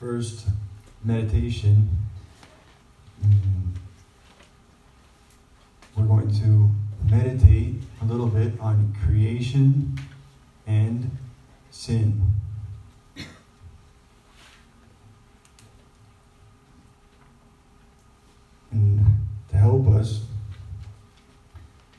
first 0.00 0.46
meditation, 1.04 1.90
mm, 3.22 3.76
we're 5.94 6.04
going 6.04 6.32
to 6.40 6.70
meditate 7.04 7.74
a 8.00 8.06
little 8.06 8.28
bit 8.28 8.58
on 8.60 8.96
creation 9.04 9.94
and 10.66 11.10
sin. 11.70 12.32
And 18.72 19.04
to 19.50 19.56
help 19.58 19.86
us, 19.88 20.22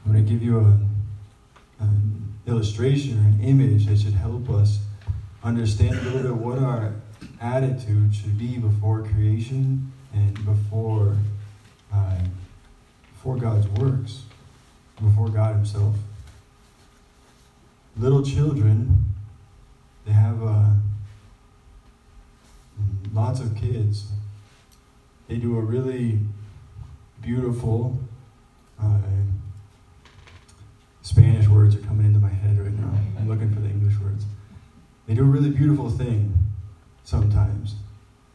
I'm 0.03 0.13
going 0.13 0.25
to 0.25 0.31
give 0.31 0.41
you 0.41 0.57
a, 0.57 0.79
an 1.83 2.33
illustration 2.47 3.19
or 3.19 3.27
an 3.27 3.43
image 3.43 3.85
that 3.85 3.99
should 3.99 4.13
help 4.13 4.49
us 4.49 4.79
understand 5.43 5.99
a 5.99 6.01
little 6.01 6.23
bit 6.23 6.35
what 6.35 6.57
our 6.57 6.95
attitude 7.41 8.13
should 8.13 8.37
be 8.37 8.57
before 8.57 9.01
creation 9.01 9.91
and 10.13 10.33
before 10.45 11.17
uh, 11.91 12.17
before 13.13 13.37
God's 13.37 13.67
works, 13.67 14.23
before 15.01 15.29
God 15.29 15.55
Himself. 15.55 15.95
Little 17.97 18.23
children, 18.23 19.13
they 20.05 20.13
have 20.13 20.41
uh, 20.41 20.69
lots 23.13 23.41
of 23.41 23.55
kids. 23.55 24.07
They 25.27 25.35
do 25.35 25.57
a 25.57 25.61
really 25.61 26.19
beautiful. 27.21 27.99
Uh, 28.81 28.99
Spanish 31.01 31.47
words 31.47 31.75
are 31.75 31.81
coming 31.81 32.05
into 32.05 32.19
my 32.19 32.29
head 32.29 32.57
right 32.57 32.71
now. 32.71 32.91
I'm 33.19 33.27
looking 33.27 33.53
for 33.53 33.59
the 33.59 33.67
English 33.67 33.99
words. 33.99 34.25
They 35.07 35.13
do 35.13 35.21
a 35.21 35.25
really 35.25 35.49
beautiful 35.49 35.89
thing 35.89 36.50
sometimes. 37.11 37.75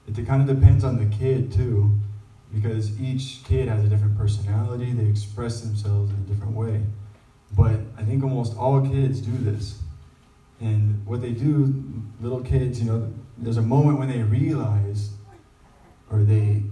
It 0.06 0.26
kind 0.26 0.48
of 0.48 0.60
depends 0.60 0.84
on 0.84 0.98
the 0.98 1.16
kid 1.16 1.50
too, 1.50 1.98
because 2.54 3.00
each 3.00 3.42
kid 3.44 3.68
has 3.68 3.82
a 3.82 3.88
different 3.88 4.16
personality. 4.18 4.92
They 4.92 5.08
express 5.08 5.62
themselves 5.62 6.10
in 6.10 6.16
a 6.16 6.28
different 6.32 6.54
way. 6.54 6.82
But 7.56 7.80
I 7.98 8.02
think 8.02 8.22
almost 8.22 8.56
all 8.56 8.80
kids 8.86 9.20
do 9.20 9.36
this. 9.38 9.80
And 10.60 11.04
what 11.06 11.22
they 11.22 11.32
do, 11.32 11.82
little 12.20 12.42
kids, 12.42 12.80
you 12.80 12.90
know, 12.90 13.12
there's 13.38 13.56
a 13.56 13.62
moment 13.62 13.98
when 13.98 14.08
they 14.08 14.22
realize 14.22 15.10
or 16.10 16.22
they 16.22 16.62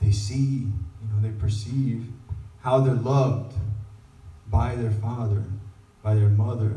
they 0.00 0.10
see, 0.10 0.66
you 1.00 1.08
know, 1.08 1.20
they 1.22 1.30
perceive 1.38 2.06
how 2.60 2.80
they're 2.80 2.94
loved 2.94 3.54
by 4.48 4.74
their 4.74 4.90
father, 4.90 5.44
by 6.02 6.14
their 6.14 6.28
mother, 6.28 6.76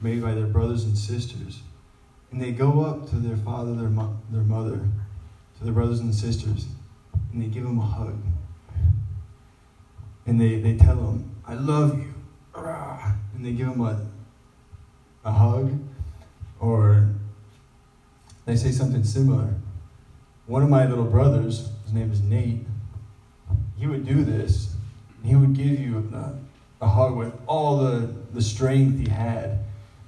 maybe 0.00 0.20
by 0.20 0.34
their 0.34 0.46
brothers 0.46 0.84
and 0.84 0.98
sisters. 0.98 1.60
And 2.34 2.42
they 2.42 2.50
go 2.50 2.84
up 2.84 3.08
to 3.10 3.14
their 3.14 3.36
father, 3.36 3.76
their, 3.76 3.88
mo- 3.88 4.18
their 4.32 4.42
mother, 4.42 4.80
to 5.56 5.64
their 5.64 5.72
brothers 5.72 6.00
and 6.00 6.12
sisters, 6.12 6.66
and 7.32 7.40
they 7.40 7.46
give 7.46 7.62
them 7.62 7.78
a 7.78 7.82
hug. 7.82 8.20
And 10.26 10.40
they, 10.40 10.58
they 10.58 10.76
tell 10.76 10.96
them, 10.96 11.30
I 11.46 11.54
love 11.54 11.96
you. 11.96 12.12
And 12.56 13.46
they 13.46 13.52
give 13.52 13.68
them 13.68 13.82
a, 13.82 14.04
a 15.24 15.30
hug, 15.30 15.78
or 16.58 17.10
they 18.46 18.56
say 18.56 18.72
something 18.72 19.04
similar. 19.04 19.54
One 20.46 20.64
of 20.64 20.68
my 20.68 20.88
little 20.88 21.04
brothers, 21.04 21.68
his 21.84 21.92
name 21.92 22.10
is 22.10 22.20
Nate, 22.20 22.66
he 23.78 23.86
would 23.86 24.04
do 24.04 24.24
this. 24.24 24.74
He 25.22 25.36
would 25.36 25.52
give 25.54 25.78
you 25.78 26.10
a, 26.12 26.84
a 26.84 26.88
hug 26.88 27.14
with 27.14 27.32
all 27.46 27.78
the, 27.78 28.12
the 28.32 28.42
strength 28.42 28.98
he 28.98 29.08
had. 29.08 29.63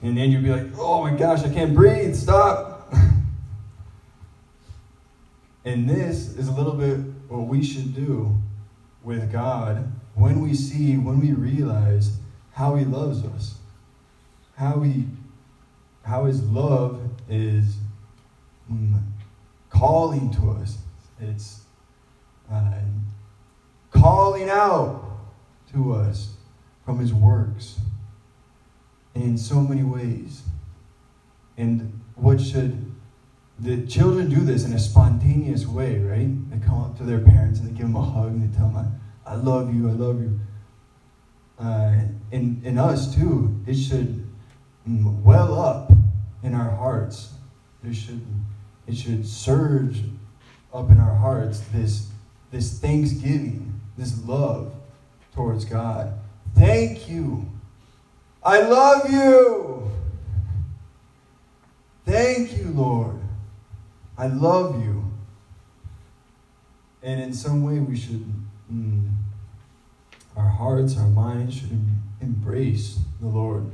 And 0.06 0.16
then 0.16 0.30
you'd 0.30 0.44
be 0.44 0.52
like, 0.52 0.68
oh 0.78 1.02
my 1.02 1.10
gosh, 1.10 1.42
I 1.42 1.52
can't 1.52 1.74
breathe, 1.74 2.14
stop. 2.14 2.94
and 5.64 5.90
this 5.90 6.36
is 6.36 6.46
a 6.46 6.52
little 6.52 6.74
bit 6.74 7.00
what 7.26 7.48
we 7.48 7.64
should 7.64 7.92
do 7.92 8.40
with 9.02 9.32
God 9.32 9.92
when 10.14 10.42
we 10.42 10.54
see, 10.54 10.96
when 10.96 11.18
we 11.18 11.32
realize 11.32 12.18
how 12.52 12.76
He 12.76 12.84
loves 12.84 13.24
us, 13.24 13.56
how 14.54 14.82
He, 14.82 15.06
how 16.04 16.26
His 16.26 16.40
love 16.40 17.00
is 17.28 17.74
mm, 18.70 19.02
calling 19.70 20.30
to 20.34 20.52
us. 20.52 20.78
It's 21.20 21.62
uh, 22.48 22.74
calling 23.90 24.50
out 24.50 25.18
to 25.72 25.94
us 25.94 26.34
from 26.84 27.00
His 27.00 27.12
works 27.12 27.80
in 29.22 29.38
so 29.38 29.60
many 29.60 29.82
ways. 29.82 30.42
And 31.56 32.00
what 32.14 32.40
should 32.40 32.94
the 33.58 33.86
children 33.86 34.28
do 34.28 34.40
this 34.40 34.64
in 34.64 34.72
a 34.74 34.78
spontaneous 34.78 35.66
way, 35.66 35.98
right? 35.98 36.50
They 36.50 36.64
come 36.64 36.82
up 36.82 36.96
to 36.98 37.04
their 37.04 37.20
parents 37.20 37.60
and 37.60 37.68
they 37.68 37.72
give 37.72 37.86
them 37.86 37.96
a 37.96 38.02
hug 38.02 38.28
and 38.28 38.52
they 38.52 38.56
tell 38.56 38.68
them, 38.68 39.00
I 39.24 39.34
love 39.34 39.74
you, 39.74 39.88
I 39.88 39.92
love 39.92 40.20
you. 40.20 40.40
Uh, 41.58 41.94
and, 42.32 42.62
and 42.64 42.78
us 42.78 43.14
too, 43.14 43.58
it 43.66 43.74
should 43.74 44.26
well 44.86 45.58
up 45.58 45.90
in 46.42 46.54
our 46.54 46.70
hearts. 46.70 47.32
There 47.82 47.94
should, 47.94 48.24
it 48.86 48.94
should 48.94 49.26
surge 49.26 50.02
up 50.72 50.90
in 50.90 51.00
our 51.00 51.14
hearts 51.14 51.60
this, 51.72 52.10
this 52.50 52.78
thanksgiving, 52.78 53.80
this 53.96 54.22
love 54.26 54.74
towards 55.34 55.64
God. 55.64 56.18
Thank 56.54 57.08
you 57.08 57.50
I 58.46 58.60
love 58.60 59.10
you. 59.10 59.90
Thank 62.04 62.56
you, 62.56 62.68
Lord. 62.68 63.18
I 64.16 64.28
love 64.28 64.80
you. 64.84 65.12
And 67.02 67.20
in 67.20 67.34
some 67.34 67.64
way, 67.64 67.80
we 67.80 67.96
should, 67.96 68.24
mm, 68.72 69.10
our 70.36 70.46
hearts, 70.46 70.96
our 70.96 71.08
minds 71.08 71.56
should 71.56 71.76
embrace 72.20 73.00
the 73.20 73.26
Lord. 73.26 73.68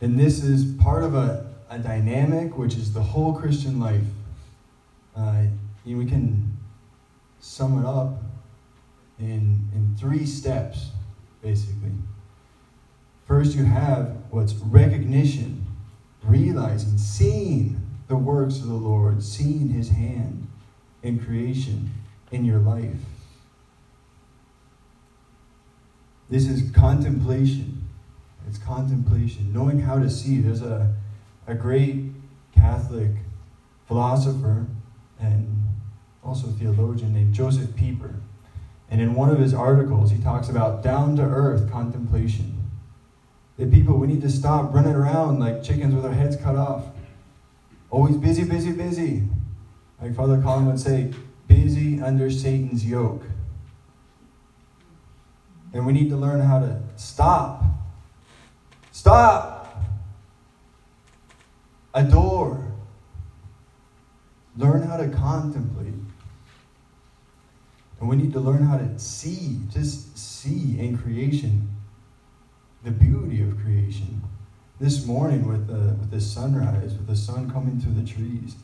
And 0.00 0.16
this 0.16 0.44
is 0.44 0.72
part 0.80 1.02
of 1.02 1.16
a, 1.16 1.52
a 1.68 1.80
dynamic 1.80 2.56
which 2.56 2.76
is 2.76 2.92
the 2.92 3.02
whole 3.02 3.34
Christian 3.34 3.80
life. 3.80 4.06
Uh, 5.16 5.46
we 5.84 6.06
can 6.06 6.56
sum 7.40 7.82
it 7.82 7.84
up 7.84 8.22
in, 9.18 9.68
in 9.74 9.96
three 9.98 10.24
steps, 10.24 10.90
basically. 11.42 11.90
First, 13.30 13.54
you 13.54 13.62
have 13.62 14.16
what's 14.30 14.54
recognition, 14.54 15.64
realizing, 16.24 16.98
seeing 16.98 17.80
the 18.08 18.16
works 18.16 18.58
of 18.58 18.66
the 18.66 18.74
Lord, 18.74 19.22
seeing 19.22 19.68
his 19.68 19.90
hand 19.90 20.48
in 21.04 21.20
creation 21.20 21.92
in 22.32 22.44
your 22.44 22.58
life. 22.58 22.98
This 26.28 26.48
is 26.48 26.72
contemplation. 26.72 27.88
It's 28.48 28.58
contemplation, 28.58 29.52
knowing 29.52 29.78
how 29.78 30.00
to 30.00 30.10
see. 30.10 30.40
There's 30.40 30.62
a, 30.62 30.92
a 31.46 31.54
great 31.54 32.06
Catholic 32.52 33.12
philosopher 33.86 34.66
and 35.20 35.68
also 36.24 36.48
theologian 36.48 37.14
named 37.14 37.32
Joseph 37.32 37.76
Pieper. 37.76 38.16
And 38.90 39.00
in 39.00 39.14
one 39.14 39.30
of 39.30 39.38
his 39.38 39.54
articles, 39.54 40.10
he 40.10 40.18
talks 40.20 40.48
about 40.48 40.82
down 40.82 41.14
to 41.14 41.22
earth 41.22 41.70
contemplation 41.70 42.59
that 43.60 43.70
people, 43.70 43.98
we 43.98 44.06
need 44.06 44.22
to 44.22 44.30
stop 44.30 44.72
running 44.72 44.94
around 44.94 45.38
like 45.38 45.62
chickens 45.62 45.94
with 45.94 46.06
our 46.06 46.12
heads 46.12 46.34
cut 46.34 46.56
off. 46.56 46.86
Always 47.90 48.16
busy, 48.16 48.44
busy, 48.44 48.72
busy. 48.72 49.24
Like 50.00 50.16
Father 50.16 50.40
Colin 50.40 50.64
would 50.64 50.80
say, 50.80 51.12
busy 51.46 52.00
under 52.00 52.30
Satan's 52.30 52.86
yoke. 52.86 53.22
And 55.74 55.84
we 55.84 55.92
need 55.92 56.08
to 56.08 56.16
learn 56.16 56.40
how 56.40 56.60
to 56.60 56.80
stop. 56.96 57.62
Stop. 58.92 59.84
Adore. 61.92 62.64
Learn 64.56 64.82
how 64.84 64.96
to 64.96 65.08
contemplate. 65.10 65.92
And 68.00 68.08
we 68.08 68.16
need 68.16 68.32
to 68.32 68.40
learn 68.40 68.62
how 68.62 68.78
to 68.78 68.98
see, 68.98 69.58
just 69.70 70.16
see 70.16 70.78
in 70.80 70.96
creation 70.96 71.68
the 72.82 72.90
beauty 72.90 73.42
of 73.42 73.58
creation. 73.58 74.22
This 74.78 75.04
morning, 75.04 75.46
with 75.46 75.66
the, 75.66 75.94
with 75.94 76.10
the 76.10 76.20
sunrise, 76.20 76.94
with 76.94 77.06
the 77.06 77.16
sun 77.16 77.50
coming 77.50 77.78
through 77.78 77.92
the 77.92 78.08
trees, 78.08 78.56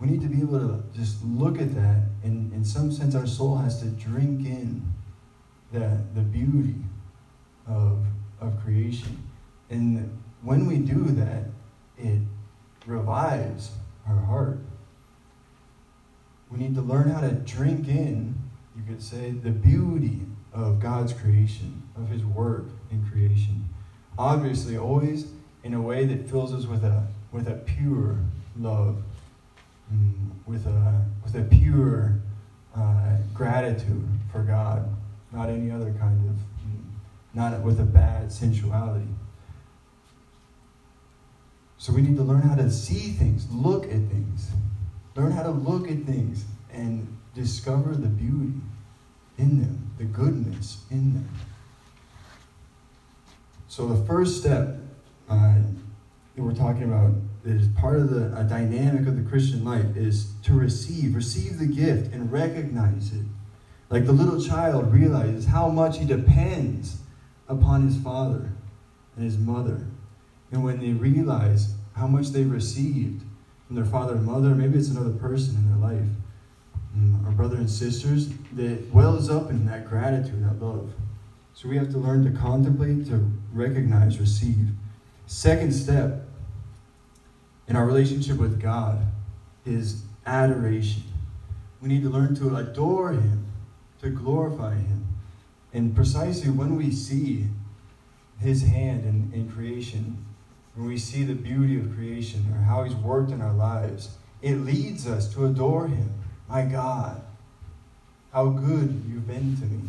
we 0.00 0.06
need 0.06 0.22
to 0.22 0.28
be 0.28 0.40
able 0.40 0.60
to 0.60 0.82
just 0.94 1.22
look 1.22 1.60
at 1.60 1.74
that, 1.74 2.02
and 2.22 2.52
in 2.52 2.64
some 2.64 2.90
sense, 2.90 3.14
our 3.14 3.26
soul 3.26 3.56
has 3.58 3.80
to 3.82 3.86
drink 3.88 4.46
in 4.46 4.94
the, 5.72 6.00
the 6.14 6.22
beauty 6.22 6.76
of, 7.66 8.06
of 8.40 8.58
creation. 8.64 9.22
And 9.68 10.18
when 10.42 10.66
we 10.66 10.78
do 10.78 11.04
that, 11.04 11.44
it 11.98 12.20
revives 12.86 13.72
our 14.08 14.16
heart. 14.16 14.60
We 16.50 16.58
need 16.58 16.74
to 16.76 16.80
learn 16.80 17.10
how 17.10 17.20
to 17.20 17.32
drink 17.32 17.88
in, 17.88 18.40
you 18.74 18.82
could 18.88 19.02
say, 19.02 19.32
the 19.32 19.50
beauty 19.50 20.22
of 20.54 20.80
God's 20.80 21.12
creation, 21.12 21.82
of 21.94 22.08
His 22.08 22.24
work 22.24 22.64
in 22.90 23.04
creation. 23.10 23.68
Obviously, 24.18 24.76
always 24.76 25.26
in 25.62 25.74
a 25.74 25.80
way 25.80 26.04
that 26.06 26.28
fills 26.28 26.52
us 26.52 26.66
with 26.66 26.84
a, 26.84 27.06
with 27.32 27.48
a 27.48 27.54
pure 27.54 28.18
love 28.58 29.02
mm, 29.92 30.30
with 30.46 30.66
a 30.66 31.04
with 31.24 31.34
a 31.34 31.42
pure 31.42 32.20
uh, 32.76 33.16
gratitude 33.34 34.08
for 34.30 34.42
God, 34.42 34.88
not 35.32 35.48
any 35.48 35.70
other 35.70 35.92
kind 35.92 36.28
of, 36.28 36.36
mm, 36.36 36.82
not 37.34 37.60
with 37.62 37.80
a 37.80 37.84
bad 37.84 38.30
sensuality. 38.30 39.08
So 41.76 41.92
we 41.92 42.02
need 42.02 42.16
to 42.16 42.22
learn 42.22 42.42
how 42.42 42.56
to 42.56 42.70
see 42.70 43.12
things, 43.12 43.46
look 43.50 43.84
at 43.84 43.90
things, 43.90 44.50
learn 45.14 45.32
how 45.32 45.44
to 45.44 45.50
look 45.50 45.88
at 45.90 46.04
things 46.04 46.44
and 46.72 47.16
discover 47.34 47.94
the 47.94 48.08
beauty 48.08 48.60
in 49.38 49.60
them, 49.60 49.90
the 49.96 50.04
goodness 50.04 50.84
in 50.90 51.14
them. 51.14 51.28
So 53.78 53.86
the 53.86 54.04
first 54.06 54.40
step 54.40 54.74
uh, 55.28 55.54
that 56.34 56.42
we're 56.42 56.52
talking 56.52 56.82
about 56.82 57.12
is 57.44 57.68
part 57.68 58.00
of 58.00 58.10
the 58.10 58.30
dynamic 58.48 59.06
of 59.06 59.14
the 59.14 59.22
Christian 59.22 59.64
life 59.64 59.96
is 59.96 60.32
to 60.42 60.52
receive, 60.52 61.14
receive 61.14 61.60
the 61.60 61.66
gift 61.66 62.12
and 62.12 62.32
recognize 62.32 63.12
it. 63.12 63.22
Like 63.88 64.04
the 64.04 64.10
little 64.10 64.42
child 64.42 64.92
realizes 64.92 65.46
how 65.46 65.68
much 65.68 66.00
he 66.00 66.04
depends 66.04 67.02
upon 67.48 67.86
his 67.86 67.96
father 67.98 68.50
and 69.14 69.24
his 69.24 69.38
mother. 69.38 69.86
And 70.50 70.64
when 70.64 70.80
they 70.80 70.90
realize 70.90 71.74
how 71.94 72.08
much 72.08 72.30
they've 72.30 72.50
received 72.50 73.22
from 73.68 73.76
their 73.76 73.84
father 73.84 74.14
and 74.14 74.26
mother, 74.26 74.56
maybe 74.56 74.76
it's 74.76 74.88
another 74.88 75.12
person 75.12 75.54
in 75.54 75.68
their 75.68 75.92
life, 75.92 76.08
mm, 76.96 77.24
our 77.26 77.30
brother 77.30 77.58
and 77.58 77.70
sisters, 77.70 78.28
that 78.54 78.92
wells 78.92 79.30
up 79.30 79.50
in 79.50 79.66
that 79.66 79.86
gratitude, 79.88 80.44
that 80.44 80.60
love. 80.60 80.90
So 81.58 81.68
we 81.68 81.76
have 81.76 81.90
to 81.90 81.98
learn 81.98 82.22
to 82.22 82.30
contemplate, 82.40 83.06
to 83.06 83.32
recognize, 83.52 84.20
receive. 84.20 84.68
Second 85.26 85.72
step 85.72 86.28
in 87.66 87.74
our 87.74 87.84
relationship 87.84 88.36
with 88.36 88.60
God 88.60 89.04
is 89.66 90.04
adoration. 90.24 91.02
We 91.82 91.88
need 91.88 92.04
to 92.04 92.10
learn 92.10 92.36
to 92.36 92.54
adore 92.54 93.10
Him, 93.10 93.44
to 94.02 94.08
glorify 94.08 94.76
Him. 94.76 95.08
And 95.72 95.96
precisely 95.96 96.48
when 96.48 96.76
we 96.76 96.92
see 96.92 97.48
His 98.38 98.62
hand 98.62 99.04
in, 99.04 99.32
in 99.34 99.50
creation, 99.50 100.24
when 100.76 100.86
we 100.86 100.96
see 100.96 101.24
the 101.24 101.34
beauty 101.34 101.76
of 101.76 101.92
creation 101.96 102.46
or 102.54 102.62
how 102.62 102.84
He's 102.84 102.94
worked 102.94 103.32
in 103.32 103.42
our 103.42 103.52
lives, 103.52 104.10
it 104.42 104.54
leads 104.58 105.08
us 105.08 105.34
to 105.34 105.46
adore 105.46 105.88
Him. 105.88 106.08
My 106.48 106.62
God, 106.62 107.20
how 108.32 108.46
good 108.46 109.02
you've 109.08 109.26
been 109.26 109.56
to 109.56 109.64
me. 109.64 109.80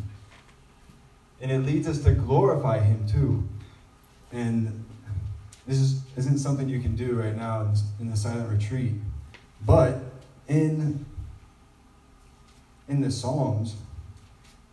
And 1.42 1.52
it 1.52 1.60
leads 1.60 1.88
us 1.88 2.04
to 2.04 2.12
glorify 2.12 2.80
Him 2.80 3.08
too. 3.08 3.48
And 4.32 4.86
this 5.66 5.78
is, 5.78 6.02
isn't 6.18 6.40
something 6.40 6.68
you 6.68 6.80
can 6.80 6.96
do 6.96 7.14
right 7.14 7.36
now 7.36 7.72
in, 8.00 8.10
the 8.10 8.18
silent 8.18 8.50
retreat. 8.50 8.94
But 9.66 10.00
in, 10.48 11.06
in 12.88 13.02
the 13.02 13.12
Psalms, 13.12 13.76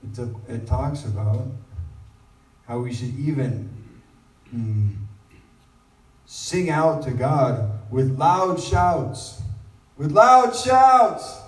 it, 0.03 0.29
it 0.49 0.67
talks 0.67 1.05
about 1.05 1.47
how 2.67 2.79
we 2.81 2.93
should 2.93 3.15
even 3.19 3.71
mm, 4.55 4.97
sing 6.25 6.71
out 6.71 7.03
to 7.05 7.11
God 7.13 7.79
with 7.91 8.19
loud 8.19 8.61
shouts. 8.61 9.43
With 9.97 10.13
loud 10.13 10.55
shouts. 10.55 11.41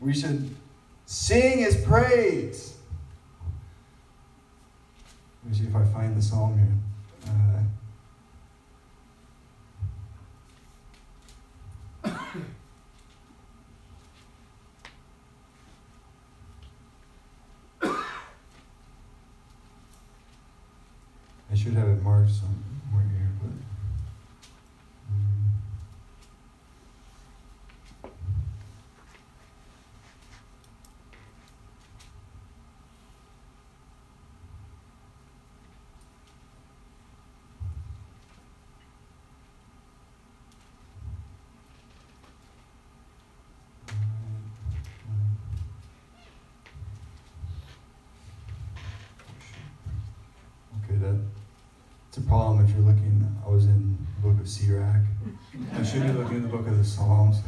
We 0.00 0.12
should 0.12 0.54
sing 1.06 1.58
his 1.58 1.76
praise. 1.84 2.73
Let 5.44 5.52
me 5.52 5.58
see 5.58 5.66
if 5.66 5.76
I 5.76 5.84
find 5.84 6.16
the 6.16 6.22
psalm 6.22 6.58
here. 6.58 6.72
Uh, 12.04 12.04
I 21.50 21.54
should 21.54 21.74
have 21.74 21.88
it 21.88 22.02
marked 22.02 22.30
somewhere 22.30 23.04
here, 23.12 23.30
but. 23.42 23.50
um, 25.10 25.52
Okay, 50.84 50.96
that, 50.98 51.18
it's 52.08 52.18
a 52.18 52.20
problem 52.22 52.64
if 52.64 52.70
you're 52.70 52.80
looking, 52.80 53.36
I 53.44 53.48
was 53.48 53.64
in 53.64 53.96
the 54.16 54.28
book 54.28 54.33
of 54.44 54.50
Sirach. 54.50 55.00
I 55.74 55.82
should 55.82 56.02
be 56.02 56.12
looking 56.12 56.36
in 56.36 56.42
the 56.42 56.48
book 56.48 56.66
of 56.66 56.76
the 56.76 56.84
Psalms. 56.84 57.38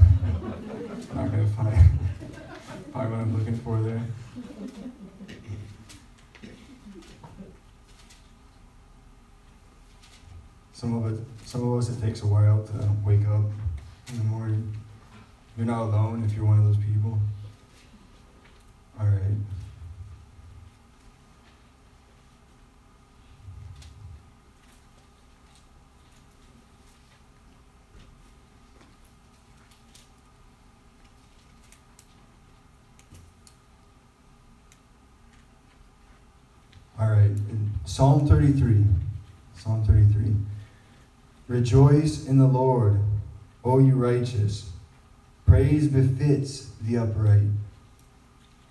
I'm 1.10 1.16
Not 1.16 1.30
gonna 1.30 1.46
find, 1.48 1.76
find 2.90 3.10
what 3.10 3.20
I'm 3.20 3.38
looking 3.38 3.58
for 3.58 3.78
there. 3.82 4.00
Some 10.72 11.04
of 11.04 11.12
it, 11.12 11.20
some 11.44 11.68
of 11.68 11.78
us, 11.78 11.90
it 11.90 12.00
takes 12.00 12.22
a 12.22 12.26
while 12.26 12.64
to 12.64 12.90
wake 13.04 13.26
up 13.26 13.44
in 14.08 14.18
the 14.18 14.24
morning. 14.24 14.74
You're 15.58 15.66
not 15.66 15.82
alone 15.82 16.24
if 16.24 16.34
you're 16.34 16.46
one 16.46 16.58
of 16.58 16.64
those 16.64 16.78
people. 16.78 17.18
All 18.98 19.06
right. 19.06 19.36
All 36.98 37.10
right, 37.10 37.24
in 37.26 37.70
Psalm 37.96 38.28
33. 38.28 38.84
Psalm 39.54 39.82
33. 39.82 40.34
Rejoice 41.48 42.26
in 42.26 42.36
the 42.36 42.46
Lord, 42.46 43.00
O 43.64 43.78
you 43.78 43.94
righteous. 43.94 44.68
Praise 45.46 45.88
befits 45.88 46.72
the 46.82 46.98
upright. 46.98 47.48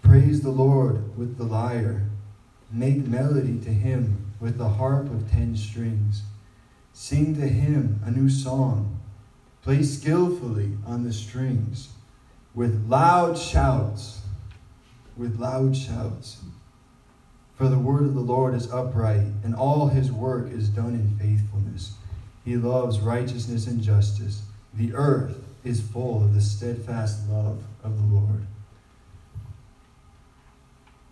Praise 0.04 0.42
the 0.42 0.52
Lord 0.52 1.18
with 1.18 1.40
the 1.40 1.44
lyre. 1.44 2.08
Make 2.72 3.08
melody 3.08 3.58
to 3.62 3.72
him 3.72 4.32
with 4.40 4.60
the 4.60 4.70
harp 4.70 5.08
of 5.08 5.32
ten 5.32 5.58
strings. 5.58 6.22
Sing 6.94 7.34
to 7.38 7.48
him 7.48 8.02
a 8.06 8.12
new 8.12 8.30
song. 8.30 9.00
Play 9.64 9.82
skillfully 9.82 10.78
on 10.86 11.04
the 11.04 11.12
strings. 11.12 11.90
With 12.54 12.88
loud 12.88 13.40
shouts. 13.40 14.22
With 15.18 15.40
loud 15.40 15.76
shouts. 15.76 16.44
For 17.56 17.70
the 17.70 17.80
word 17.80 18.04
of 18.04 18.14
the 18.14 18.22
Lord 18.22 18.54
is 18.54 18.72
upright, 18.72 19.28
and 19.44 19.56
all 19.56 19.88
his 19.88 20.12
work 20.12 20.52
is 20.52 20.68
done 20.70 20.94
in 20.94 21.18
faithfulness. 21.18 21.94
He 22.44 22.58
loves 22.58 23.00
righteousness 23.00 23.66
and 23.66 23.82
justice. 23.82 24.44
The 24.74 24.94
earth 24.94 25.42
is 25.64 25.82
full 25.82 26.24
of 26.24 26.34
the 26.34 26.42
steadfast 26.42 27.30
love 27.30 27.64
of 27.84 27.98
the 27.98 28.16
Lord. 28.16 28.46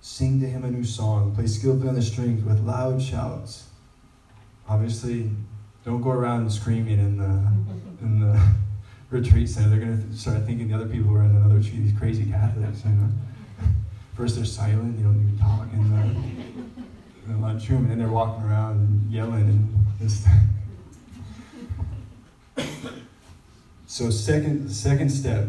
Sing 0.02 0.42
to 0.42 0.48
him 0.48 0.66
a 0.66 0.70
new 0.70 0.84
song. 0.84 1.34
Play 1.34 1.48
skillfully 1.48 1.88
on 1.88 1.96
the 1.96 2.02
strings 2.02 2.44
with 2.44 2.60
loud 2.60 3.02
shouts. 3.02 3.70
Obviously, 4.68 5.32
don't 5.86 6.02
go 6.02 6.12
around 6.12 6.52
screaming 6.52 7.00
in 7.00 7.18
the 7.18 8.06
in 8.06 8.20
the 8.20 8.54
retreat 9.10 9.48
center. 9.48 9.70
They're 9.70 9.80
gonna 9.80 10.14
start 10.14 10.46
thinking 10.46 10.68
the 10.68 10.76
other 10.76 10.88
people 10.88 11.16
are 11.16 11.24
in 11.24 11.36
another 11.36 11.56
retreat. 11.56 11.84
These 11.84 11.98
crazy 11.98 12.26
Catholics, 12.26 12.84
you 12.84 12.92
know. 12.92 13.10
First 14.16 14.36
they're 14.36 14.46
silent, 14.46 14.98
they 14.98 15.04
don't 15.04 15.20
even 15.20 15.38
talk 15.40 15.68
in 15.74 15.90
the, 17.28 17.38
lunchroom, 17.42 17.84
and 17.84 17.92
then 17.92 18.00
they're 18.00 18.08
walking 18.08 18.44
around 18.44 18.78
and 18.78 19.12
yelling 19.12 19.42
and 19.42 19.88
just. 20.00 20.28
so 23.88 24.10
second 24.12 24.70
second 24.70 25.10
step, 25.10 25.48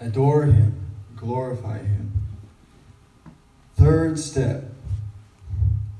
adore 0.00 0.46
him, 0.46 0.74
glorify 1.14 1.78
him. 1.78 2.12
Third 3.76 4.18
step, 4.18 4.72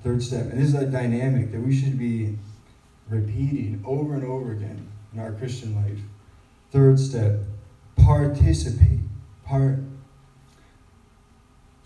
third 0.02 0.22
step, 0.22 0.50
and 0.50 0.60
this 0.60 0.68
is 0.68 0.74
a 0.74 0.86
dynamic 0.86 1.52
that 1.52 1.60
we 1.60 1.74
should 1.74 1.96
be 1.96 2.36
repeating 3.08 3.82
over 3.86 4.14
and 4.14 4.24
over 4.24 4.50
again 4.50 4.88
in 5.14 5.20
our 5.20 5.32
Christian 5.32 5.76
life. 5.76 6.00
Third 6.72 6.98
step, 6.98 7.38
participate. 7.96 9.00
Part 9.44 9.78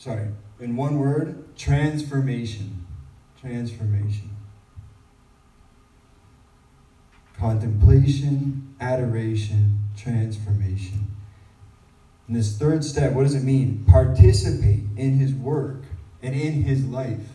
sorry, 0.01 0.29
in 0.59 0.77
one 0.77 0.99
word, 0.99 1.57
transformation. 1.57 2.87
Transformation. 3.41 4.31
contemplation, 7.41 8.75
adoration, 8.81 9.79
transformation. 9.97 11.07
And 12.29 12.37
this 12.37 12.59
third 12.59 12.85
step, 12.85 13.13
what 13.15 13.23
does 13.23 13.35
it 13.35 13.43
mean? 13.43 13.85
Participate 13.89 14.83
in 14.97 15.17
his 15.17 15.33
work 15.33 15.85
and 16.23 16.35
in 16.35 16.63
his 16.63 16.85
life. 16.85 17.31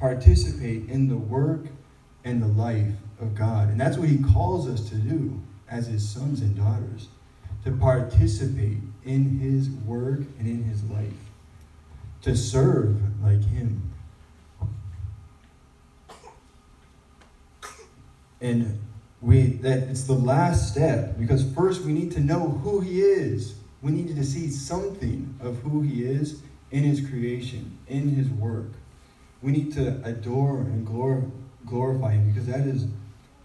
Participate 0.00 0.88
in 0.88 1.08
the 1.08 1.16
work 1.16 1.66
and 2.24 2.42
the 2.42 2.48
life 2.48 2.92
of 3.20 3.36
God. 3.36 3.68
And 3.68 3.80
that's 3.80 3.96
what 3.96 4.08
he 4.08 4.18
calls 4.18 4.68
us 4.68 4.88
to 4.90 4.96
do 4.96 5.40
as 5.70 5.86
his 5.86 6.06
sons 6.06 6.40
and 6.40 6.56
daughters 6.56 7.08
to 7.64 7.70
participate 7.70 8.78
in 9.04 9.38
his 9.38 9.70
work 9.70 10.20
and 10.38 10.46
in 10.46 10.64
his 10.64 10.82
life, 10.84 11.23
to 12.24 12.34
serve 12.34 13.00
like 13.22 13.44
him. 13.44 13.92
And 18.40 18.80
we 19.20 19.42
that 19.62 19.84
it's 19.84 20.04
the 20.04 20.14
last 20.14 20.72
step 20.72 21.18
because 21.18 21.44
first 21.52 21.82
we 21.82 21.92
need 21.92 22.12
to 22.12 22.20
know 22.20 22.48
who 22.62 22.80
he 22.80 23.00
is. 23.00 23.54
We 23.82 23.92
need 23.92 24.16
to 24.16 24.24
see 24.24 24.50
something 24.50 25.38
of 25.40 25.58
who 25.58 25.82
he 25.82 26.04
is 26.04 26.40
in 26.70 26.82
his 26.82 27.06
creation, 27.06 27.78
in 27.86 28.10
his 28.10 28.28
work. 28.28 28.72
We 29.42 29.52
need 29.52 29.72
to 29.74 30.00
adore 30.04 30.58
and 30.58 30.86
glorify 31.66 32.12
him 32.12 32.30
because 32.30 32.46
that 32.46 32.66
is 32.66 32.86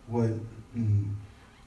what 0.07 0.31
mm, 0.75 1.13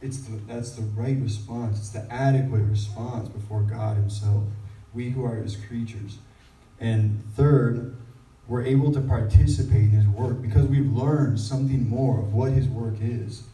it's 0.00 0.18
the, 0.22 0.36
that's 0.48 0.70
the 0.72 0.82
right 0.82 1.16
response. 1.18 1.78
It's 1.78 1.90
the 1.90 2.10
adequate 2.12 2.62
response 2.62 3.28
before 3.28 3.62
God 3.62 3.96
Himself. 3.96 4.44
We 4.92 5.10
who 5.10 5.24
are 5.24 5.36
His 5.36 5.56
creatures. 5.56 6.18
And 6.82 7.22
third, 7.36 7.96
we're 8.48 8.64
able 8.64 8.92
to 8.92 9.00
participate 9.00 9.84
in 9.84 9.90
His 9.90 10.06
work 10.08 10.42
because 10.42 10.66
we've 10.66 10.92
learned 10.92 11.38
something 11.38 11.88
more 11.88 12.18
of 12.18 12.34
what 12.34 12.50
His 12.50 12.66
work 12.66 12.96
is, 13.00 13.44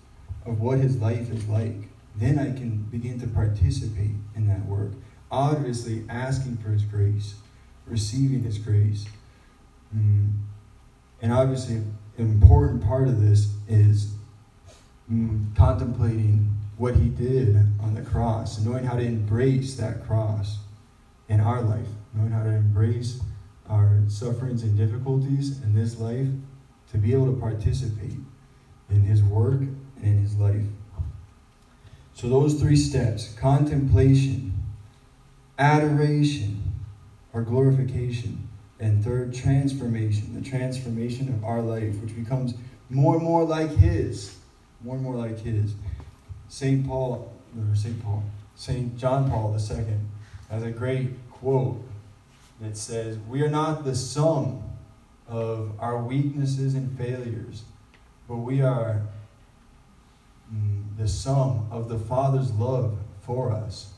of 0.47 0.61
what 0.61 0.78
His 0.78 0.97
life 0.97 1.30
is 1.30 1.47
like. 1.47 1.76
Then 2.16 2.38
I 2.38 2.47
can 2.47 2.78
begin 2.90 3.20
to 3.20 3.26
participate 3.26 4.16
in 4.35 4.49
that 4.49 4.64
work. 4.64 4.92
Obviously, 5.30 6.04
asking 6.08 6.56
for 6.56 6.70
His 6.70 6.85
grace, 6.85 7.35
receiving 7.87 8.44
His 8.44 8.56
grace. 8.56 9.04
Mm. 9.94 10.32
And 11.20 11.30
obviously, 11.30 11.76
an 11.76 11.94
important 12.16 12.82
part 12.82 13.08
of 13.08 13.20
this 13.20 13.52
is 13.68 14.14
mm, 15.12 15.54
contemplating 15.54 16.56
what 16.78 16.94
he 16.94 17.08
did 17.08 17.56
on 17.80 17.94
the 17.94 18.02
cross 18.02 18.61
knowing 18.61 18.85
how 18.85 18.94
to 18.94 19.02
embrace 19.02 19.76
that 19.76 20.06
cross 20.06 20.58
in 21.28 21.40
our 21.40 21.61
life, 21.61 21.88
knowing 22.18 22.32
how 22.32 22.42
to 22.42 22.50
embrace 22.50 23.20
our 23.68 24.02
sufferings 24.08 24.62
and 24.62 24.76
difficulties 24.76 25.62
in 25.62 25.75
this 25.75 25.98
life 25.98 26.28
to 26.90 26.98
be 26.98 27.12
able 27.12 27.32
to 27.32 27.40
participate 27.40 28.18
in 28.90 29.02
his 29.02 29.22
work 29.22 29.60
and 29.60 29.76
in 30.02 30.18
his 30.18 30.37
life. 30.37 30.64
So, 32.14 32.28
those 32.28 32.60
three 32.60 32.76
steps 32.76 33.34
contemplation, 33.34 34.52
adoration, 35.58 36.62
or 37.32 37.42
glorification, 37.42 38.48
and 38.80 39.04
third, 39.04 39.34
transformation 39.34 40.34
the 40.34 40.48
transformation 40.48 41.28
of 41.28 41.44
our 41.44 41.62
life, 41.62 41.96
which 42.00 42.16
becomes 42.16 42.54
more 42.90 43.16
and 43.16 43.25
more 43.25 43.44
like 43.44 43.70
his 43.76 44.38
more 44.82 44.94
and 44.94 45.04
more 45.04 45.16
like 45.16 45.38
his. 45.40 45.75
St. 46.48 46.87
Paul, 46.87 47.32
or 47.56 47.75
St. 47.75 48.02
Paul, 48.02 48.22
St. 48.54 48.96
John 48.96 49.30
Paul 49.30 49.54
II 49.54 49.84
has 50.50 50.62
a 50.62 50.70
great 50.70 51.10
quote 51.30 51.82
that 52.60 52.76
says, 52.76 53.18
We 53.18 53.42
are 53.42 53.50
not 53.50 53.84
the 53.84 53.94
sum 53.94 54.62
of 55.26 55.72
our 55.78 56.02
weaknesses 56.02 56.74
and 56.74 56.96
failures, 56.96 57.64
but 58.28 58.36
we 58.36 58.62
are 58.62 59.02
mm, 60.52 60.84
the 60.96 61.08
sum 61.08 61.68
of 61.70 61.88
the 61.88 61.98
Father's 61.98 62.52
love 62.52 62.98
for 63.20 63.52
us 63.52 63.92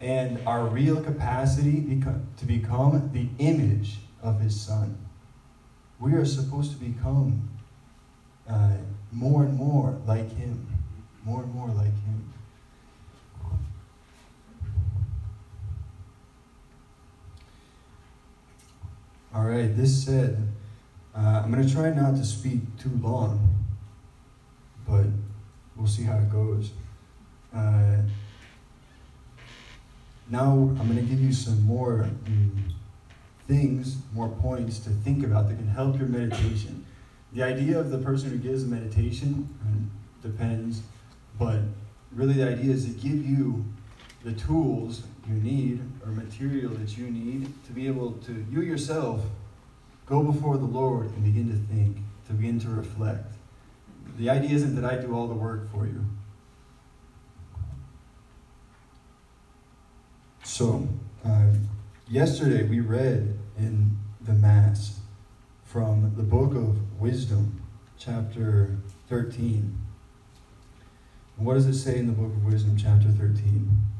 and 0.00 0.38
our 0.46 0.66
real 0.66 1.02
capacity 1.02 2.02
to 2.36 2.44
become 2.44 3.10
the 3.12 3.28
image 3.38 3.98
of 4.22 4.40
His 4.40 4.60
Son. 4.60 4.98
We 5.98 6.12
are 6.12 6.24
supposed 6.24 6.72
to 6.72 6.78
become 6.78 7.48
uh, 8.48 8.76
more 9.10 9.44
and 9.44 9.54
more 9.54 9.98
like 10.06 10.30
Him. 10.36 10.66
More 11.24 11.42
and 11.42 11.54
more 11.54 11.68
like 11.68 11.94
Him. 12.04 12.25
All 19.36 19.44
right, 19.44 19.76
this 19.76 20.04
said, 20.04 20.48
uh, 21.14 21.42
I'm 21.44 21.52
going 21.52 21.64
to 21.64 21.72
try 21.72 21.90
not 21.90 22.16
to 22.16 22.24
speak 22.24 22.60
too 22.78 22.98
long, 23.02 23.64
but 24.88 25.04
we'll 25.76 25.86
see 25.86 26.04
how 26.04 26.16
it 26.16 26.30
goes. 26.30 26.70
Uh, 27.54 27.98
now 30.30 30.52
I'm 30.52 30.90
going 30.90 30.96
to 30.96 31.02
give 31.02 31.20
you 31.20 31.34
some 31.34 31.62
more 31.64 32.04
um, 32.26 32.64
things, 33.46 33.98
more 34.14 34.30
points 34.30 34.78
to 34.80 34.90
think 34.90 35.22
about 35.22 35.48
that 35.48 35.56
can 35.56 35.68
help 35.68 35.98
your 35.98 36.08
meditation 36.08 36.86
the 37.36 37.42
idea 37.42 37.78
of 37.78 37.90
the 37.90 37.98
person 37.98 38.30
who 38.30 38.38
gives 38.38 38.64
meditation 38.64 39.48
depends, 40.22 40.80
but 41.38 41.60
really 42.10 42.32
the 42.32 42.48
idea 42.48 42.72
is 42.72 42.86
to 42.86 42.92
give 42.92 43.26
you 43.26 43.62
the 44.24 44.32
tools 44.32 45.02
you 45.28 45.34
need 45.34 45.80
or 46.04 46.12
material 46.12 46.72
that 46.74 46.96
you 46.96 47.10
need 47.10 47.52
to 47.66 47.72
be 47.72 47.86
able 47.86 48.12
to, 48.12 48.44
you 48.50 48.62
yourself, 48.62 49.22
go 50.06 50.22
before 50.22 50.56
the 50.56 50.64
Lord 50.64 51.06
and 51.06 51.24
begin 51.24 51.48
to 51.48 51.74
think, 51.74 51.98
to 52.26 52.32
begin 52.32 52.60
to 52.60 52.68
reflect. 52.68 53.34
The 54.18 54.30
idea 54.30 54.50
isn't 54.50 54.76
that 54.76 54.84
I 54.84 54.96
do 54.96 55.14
all 55.14 55.26
the 55.26 55.34
work 55.34 55.70
for 55.72 55.86
you. 55.86 56.04
So, 60.44 60.88
uh, 61.24 61.48
yesterday 62.08 62.62
we 62.68 62.80
read 62.80 63.36
in 63.58 63.98
the 64.20 64.32
Mass 64.32 65.00
from 65.64 66.14
the 66.16 66.22
book 66.22 66.54
of 66.54 67.00
Wisdom, 67.00 67.60
chapter 67.98 68.76
13. 69.08 69.76
What 71.36 71.54
does 71.54 71.66
it 71.66 71.74
say 71.74 71.98
in 71.98 72.06
the 72.06 72.12
book 72.12 72.32
of 72.32 72.44
Wisdom, 72.44 72.76
chapter 72.78 73.08
13? 73.08 73.95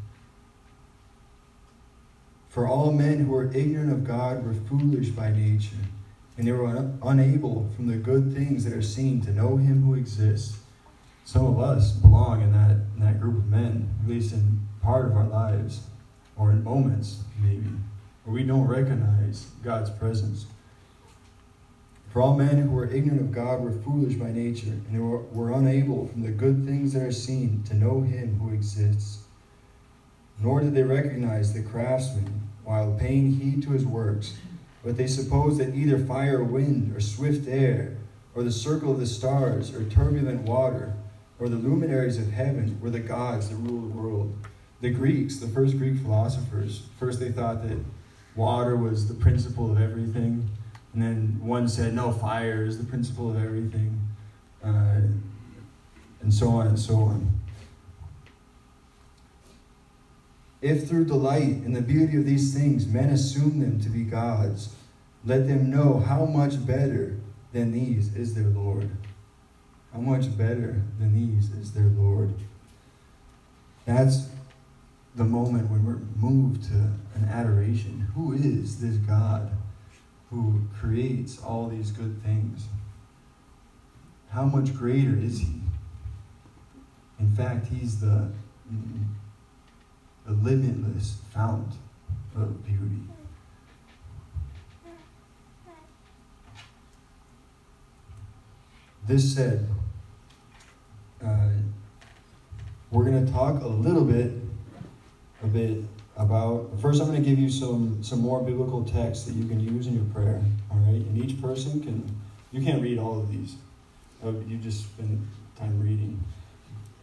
For 2.57 2.67
all 2.67 2.91
men 2.91 3.19
who 3.19 3.35
are 3.35 3.53
ignorant 3.53 3.93
of 3.93 4.05
God 4.05 4.43
were 4.43 4.55
foolish 4.55 5.11
by 5.11 5.31
nature, 5.31 5.77
and 6.39 6.47
they 6.47 6.53
were 6.53 6.67
un- 6.67 6.99
unable 7.03 7.69
from 7.77 7.87
the 7.87 7.99
good 7.99 8.33
things 8.33 8.65
that 8.65 8.73
are 8.73 8.81
seen 8.81 9.21
to 9.27 9.31
know 9.31 9.59
him 9.59 9.83
who 9.83 9.93
exists. 9.93 10.57
Some 11.27 11.45
of 11.45 11.61
us 11.61 11.93
belong 11.93 12.41
in 12.41 12.53
that, 12.53 12.79
in 12.95 13.01
that 13.01 13.21
group 13.21 13.37
of 13.37 13.51
men, 13.51 13.95
at 14.03 14.09
least 14.09 14.33
in 14.33 14.67
part 14.81 15.05
of 15.05 15.15
our 15.15 15.27
lives, 15.27 15.83
or 16.35 16.51
in 16.51 16.65
moments, 16.65 17.25
maybe, 17.39 17.69
where 18.25 18.33
we 18.33 18.43
don't 18.43 18.67
recognize 18.67 19.49
God's 19.63 19.91
presence. 19.91 20.47
For 22.09 22.23
all 22.23 22.39
men 22.39 22.57
who 22.57 22.71
were 22.71 22.91
ignorant 22.91 23.21
of 23.21 23.33
God 23.33 23.61
were 23.61 23.71
foolish 23.71 24.15
by 24.15 24.33
nature, 24.33 24.81
and 24.91 24.99
were, 24.99 25.19
were 25.25 25.53
unable 25.53 26.09
from 26.09 26.23
the 26.23 26.31
good 26.31 26.65
things 26.65 26.95
that 26.95 27.03
are 27.03 27.13
seen 27.13 27.65
to 27.65 27.75
know 27.75 28.01
him 28.01 28.41
who 28.41 28.55
exists. 28.55 29.25
Nor 30.41 30.61
did 30.61 30.75
they 30.75 30.83
recognize 30.83 31.53
the 31.53 31.63
craftsman 31.63 32.46
while 32.67 32.95
paying 33.01 33.33
heed 33.33 33.63
to 33.63 33.71
his 33.71 33.87
works, 33.87 34.37
but 34.85 34.99
they 34.99 35.07
supposed 35.07 35.59
that 35.59 35.75
either 35.75 35.99
fire 35.99 36.41
or 36.41 36.45
wind 36.45 36.95
or 36.95 37.01
swift 37.01 37.49
air, 37.49 37.97
or 38.35 38.43
the 38.43 38.53
circle 38.53 38.93
of 38.93 39.01
the 39.01 39.07
stars, 39.07 39.75
or 39.75 39.83
turbulent 39.85 40.43
water, 40.43 40.93
or 41.39 41.49
the 41.49 41.57
luminaries 41.57 42.19
of 42.19 42.31
heaven 42.33 42.79
were 42.83 42.91
the 42.91 43.01
gods 43.01 43.49
that 43.49 43.57
rule 43.57 43.81
the 43.81 43.97
world. 43.97 44.37
The 44.83 44.91
Greeks, 44.91 45.39
the 45.39 45.49
first 45.49 45.79
Greek 45.79 45.97
philosophers, 46.01 46.83
first 47.01 47.21
they 47.21 47.33
thought 47.33 47.67
that 47.67 47.79
water 48.35 48.77
was 48.77 49.09
the 49.09 49.15
principle 49.15 49.73
of 49.73 49.81
everything 49.81 50.51
and 50.97 51.05
then 51.05 51.39
one 51.47 51.69
said, 51.69 51.93
no, 51.93 52.11
fire 52.11 52.65
is 52.65 52.79
the 52.79 52.85
principle 52.85 53.31
of 53.31 53.37
everything, 53.37 54.01
uh, 54.65 55.03
and 56.23 56.33
so 56.33 56.49
on 56.49 56.69
and 56.69 56.79
so 56.79 56.95
on. 56.95 57.39
If 60.61 60.89
through 60.89 61.07
delight 61.07 61.43
in 61.43 61.73
the 61.73 61.83
beauty 61.83 62.17
of 62.17 62.27
these 62.27 62.55
things 62.55 62.87
men 62.87 63.11
assume 63.11 63.61
them 63.61 63.81
to 63.81 63.89
be 63.89 64.05
gods, 64.05 64.75
let 65.25 65.47
them 65.47 65.71
know 65.71 66.01
how 66.01 66.25
much 66.25 66.65
better 66.67 67.19
than 67.53 67.73
these 67.73 68.15
is 68.15 68.35
their 68.35 68.49
Lord. 68.49 68.91
How 69.93 70.01
much 70.01 70.37
better 70.37 70.83
than 70.99 71.15
these 71.15 71.51
is 71.51 71.73
their 71.73 71.87
Lord. 71.87 72.35
That's 73.85 74.29
the 75.15 75.25
moment 75.25 75.71
when 75.71 75.85
we're 75.85 76.01
moved 76.17 76.65
to 76.65 76.75
an 76.75 77.29
adoration. 77.31 78.09
Who 78.15 78.33
is 78.33 78.81
this 78.81 78.97
God? 78.97 79.51
who 80.31 80.61
creates 80.79 81.41
all 81.43 81.69
these 81.69 81.91
good 81.91 82.23
things. 82.23 82.67
How 84.31 84.45
much 84.45 84.75
greater 84.75 85.17
is 85.17 85.41
he? 85.41 85.61
In 87.19 87.35
fact, 87.35 87.67
he's 87.69 88.01
the, 88.01 88.31
the 90.27 90.33
limitless 90.33 91.19
fount 91.33 91.75
of 92.35 92.65
beauty. 92.65 93.03
This 99.07 99.35
said, 99.35 99.69
uh, 101.25 101.49
we're 102.91 103.05
going 103.05 103.25
to 103.25 103.33
talk 103.33 103.63
a 103.63 103.69
little 103.69 104.05
bit, 104.05 104.33
a 105.45 105.47
bit 105.47 105.79
about. 106.17 106.71
First, 106.81 107.01
I'm 107.01 107.07
going 107.07 107.23
to 107.23 107.29
give 107.29 107.39
you 107.39 107.49
some 107.49 108.03
some 108.03 108.21
more 108.21 108.43
biblical 108.43 108.85
texts 108.85 109.27
that 109.27 109.35
you 109.35 109.47
can 109.47 109.61
use 109.61 109.87
in 109.87 109.95
your 109.95 110.05
prayer. 110.07 110.43
All 110.73 110.79
right, 110.79 110.95
and 110.95 111.19
each 111.19 111.41
person 111.41 111.81
can. 111.81 112.17
You 112.51 112.63
can't 112.63 112.83
read 112.83 112.99
all 112.99 113.21
of 113.21 113.31
these. 113.31 113.57
Uh, 114.25 114.31
you 114.49 114.57
just 114.57 114.85
spend 114.85 115.29
time 115.57 115.81
reading. 115.81 116.23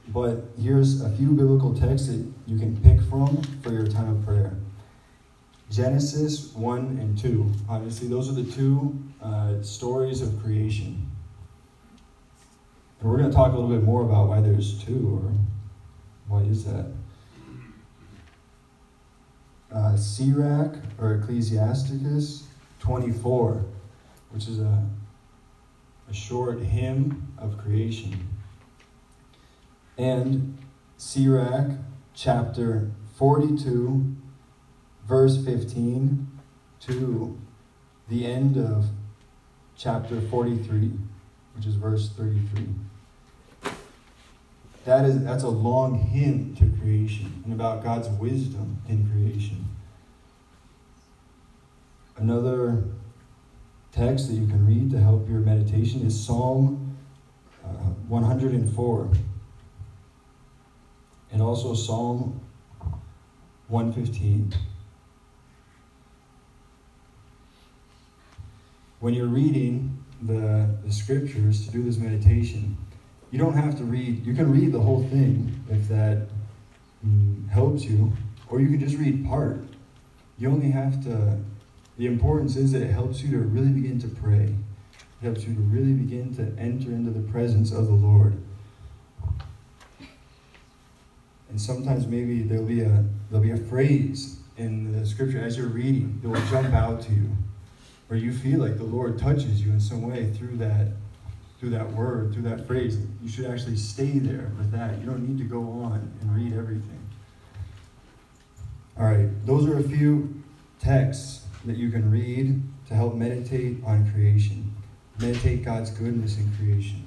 But 0.10 0.44
here's 0.60 1.02
a 1.02 1.10
few 1.10 1.32
biblical 1.32 1.74
texts 1.74 2.08
that 2.08 2.26
you 2.46 2.60
can 2.60 2.78
pick 2.82 3.02
from 3.10 3.42
for 3.62 3.72
your 3.72 3.88
time 3.88 4.10
of 4.10 4.26
prayer. 4.26 4.54
Genesis 5.72 6.54
1 6.54 6.80
and 7.00 7.18
2. 7.18 7.52
Obviously, 7.70 8.08
those 8.08 8.30
are 8.30 8.34
the 8.34 8.52
two 8.52 9.02
uh, 9.22 9.62
stories 9.62 10.22
of 10.22 10.40
creation. 10.44 11.10
And 13.00 13.10
we're 13.10 13.18
going 13.18 13.30
to 13.30 13.36
talk 13.36 13.54
a 13.54 13.56
little 13.56 13.70
bit 13.70 13.84
more 13.84 14.04
about 14.04 14.28
why 14.28 14.42
there's 14.42 14.84
two 14.84 15.20
or 15.24 15.32
why 16.28 16.44
is 16.44 16.66
that. 16.66 16.92
Uh, 19.72 19.98
Sirach 19.98 20.76
or 21.00 21.16
Ecclesiasticus 21.16 22.48
24, 22.80 23.66
which 24.32 24.48
is 24.48 24.60
a, 24.60 24.88
a 26.10 26.14
short 26.14 26.62
hymn 26.62 27.34
of 27.38 27.58
creation. 27.58 28.33
And 29.98 30.58
Sirach 30.98 31.72
chapter 32.14 32.92
42 33.16 34.16
verse 35.08 35.44
15 35.44 36.28
to 36.82 37.40
the 38.10 38.26
end 38.26 38.58
of 38.58 38.86
chapter 39.78 40.20
43, 40.22 40.92
which 41.56 41.66
is 41.66 41.76
verse 41.76 42.10
33. 42.10 42.68
That 44.86 45.06
is 45.06 45.24
that's 45.24 45.44
a 45.44 45.50
long 45.50 45.98
hymn 45.98 46.56
to 46.56 46.70
creation 46.82 47.42
and 47.46 47.54
about 47.54 47.84
God's 47.84 48.10
wisdom 48.10 48.82
in 48.90 49.10
creation. 49.10 49.66
Another 52.18 52.84
text 53.94 54.28
that 54.28 54.34
you 54.34 54.46
can 54.48 54.68
read 54.68 54.92
to 54.92 55.00
help 55.00 55.30
your 55.30 55.40
meditation 55.40 56.06
is 56.06 56.22
Psalm 56.22 56.98
uh, 57.64 57.68
104 58.08 59.10
and 61.34 61.42
also 61.42 61.74
Psalm 61.74 62.40
115. 63.68 64.54
when 69.04 69.14
you're 69.14 69.28
reading 69.28 70.02
the, 70.22 70.66
the 70.86 70.94
scriptures 70.94 71.66
to 71.66 71.72
do 71.74 71.84
this 71.84 71.98
meditation, 71.98 72.78
you 73.32 73.38
don't 73.38 73.54
have 73.54 73.78
to 73.78 73.84
read, 73.84 74.26
you 74.26 74.34
can 74.34 74.50
read 74.50 74.72
the 74.72 74.80
whole 74.80 75.04
thing 75.10 75.62
if 75.70 75.90
that 75.90 76.30
mm, 77.06 77.50
helps 77.50 77.84
you, 77.84 78.14
or 78.48 78.62
you 78.62 78.70
can 78.70 78.80
just 78.80 78.96
read 78.96 79.28
part. 79.28 79.62
You 80.38 80.50
only 80.50 80.72
have 80.72 81.04
to, 81.04 81.38
the 81.98 82.06
importance 82.06 82.56
is 82.56 82.72
that 82.72 82.82
it 82.82 82.92
helps 82.92 83.22
you 83.22 83.30
to 83.32 83.40
really 83.40 83.72
begin 83.72 84.00
to 84.00 84.08
pray. 84.08 84.56
It 85.22 85.26
helps 85.26 85.44
you 85.44 85.54
to 85.54 85.60
really 85.60 85.92
begin 85.92 86.34
to 86.36 86.44
enter 86.58 86.88
into 86.92 87.12
the 87.12 87.30
presence 87.30 87.74
of 87.74 87.88
the 87.88 87.94
Lord. 87.94 88.42
And 91.54 91.62
sometimes 91.62 92.08
maybe 92.08 92.42
there'll 92.42 92.66
be 92.66 92.82
a 92.82 93.06
there'll 93.30 93.44
be 93.44 93.52
a 93.52 93.58
phrase 93.58 94.40
in 94.58 94.92
the 94.92 95.06
scripture 95.06 95.40
as 95.40 95.56
you're 95.56 95.68
reading 95.68 96.20
that 96.24 96.30
will 96.30 96.44
jump 96.48 96.74
out 96.74 97.04
to 97.04 97.14
you 97.14 97.30
where 98.08 98.18
you 98.18 98.34
feel 98.34 98.60
like 98.60 98.78
the 98.78 98.84
Lord 98.84 99.20
touches 99.20 99.62
you 99.62 99.72
in 99.72 99.80
some 99.80 100.02
way 100.02 100.34
through 100.34 100.58
that 100.58 100.88
through 101.60 101.70
that 101.70 101.94
word, 101.94 102.34
through 102.34 102.42
that 102.42 102.66
phrase, 102.66 102.98
you 103.22 103.30
should 103.30 103.46
actually 103.46 103.76
stay 103.76 104.18
there 104.18 104.52
with 104.58 104.72
that. 104.72 104.98
You 105.00 105.06
don't 105.06 105.30
need 105.30 105.38
to 105.38 105.44
go 105.44 105.60
on 105.60 106.12
and 106.22 106.36
read 106.36 106.58
everything. 106.58 107.00
All 108.98 109.06
right, 109.06 109.30
those 109.46 109.68
are 109.68 109.78
a 109.78 109.84
few 109.84 110.42
texts 110.80 111.46
that 111.66 111.78
you 111.78 111.92
can 111.92 112.10
read 112.10 112.64
to 112.88 112.96
help 112.96 113.14
meditate 113.14 113.78
on 113.86 114.12
creation. 114.12 114.74
Meditate 115.20 115.64
God's 115.64 115.92
goodness 115.92 116.36
in 116.40 116.52
creation. 116.58 117.04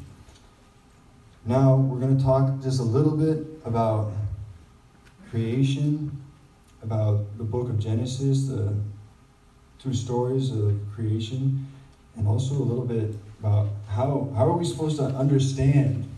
Now, 1.45 1.75
we're 1.75 1.99
going 1.99 2.17
to 2.17 2.23
talk 2.23 2.63
just 2.63 2.79
a 2.79 2.85
little 2.85 3.17
bit 3.17 3.45
about 3.65 4.13
creation, 5.31 6.23
about 6.83 7.37
the 7.39 7.45
book 7.45 7.69
of 7.69 7.79
Genesis, 7.79 8.47
the 8.47 8.75
two 9.79 9.93
stories 9.93 10.51
of 10.51 10.79
creation, 10.95 11.67
and 12.17 12.27
also 12.29 12.55
a 12.55 12.65
little 12.65 12.85
bit 12.85 13.15
about 13.41 13.69
how, 13.89 14.33
how 14.35 14.47
are 14.47 14.57
we 14.57 14.65
supposed 14.65 14.97
to 14.97 15.05
understand 15.05 16.09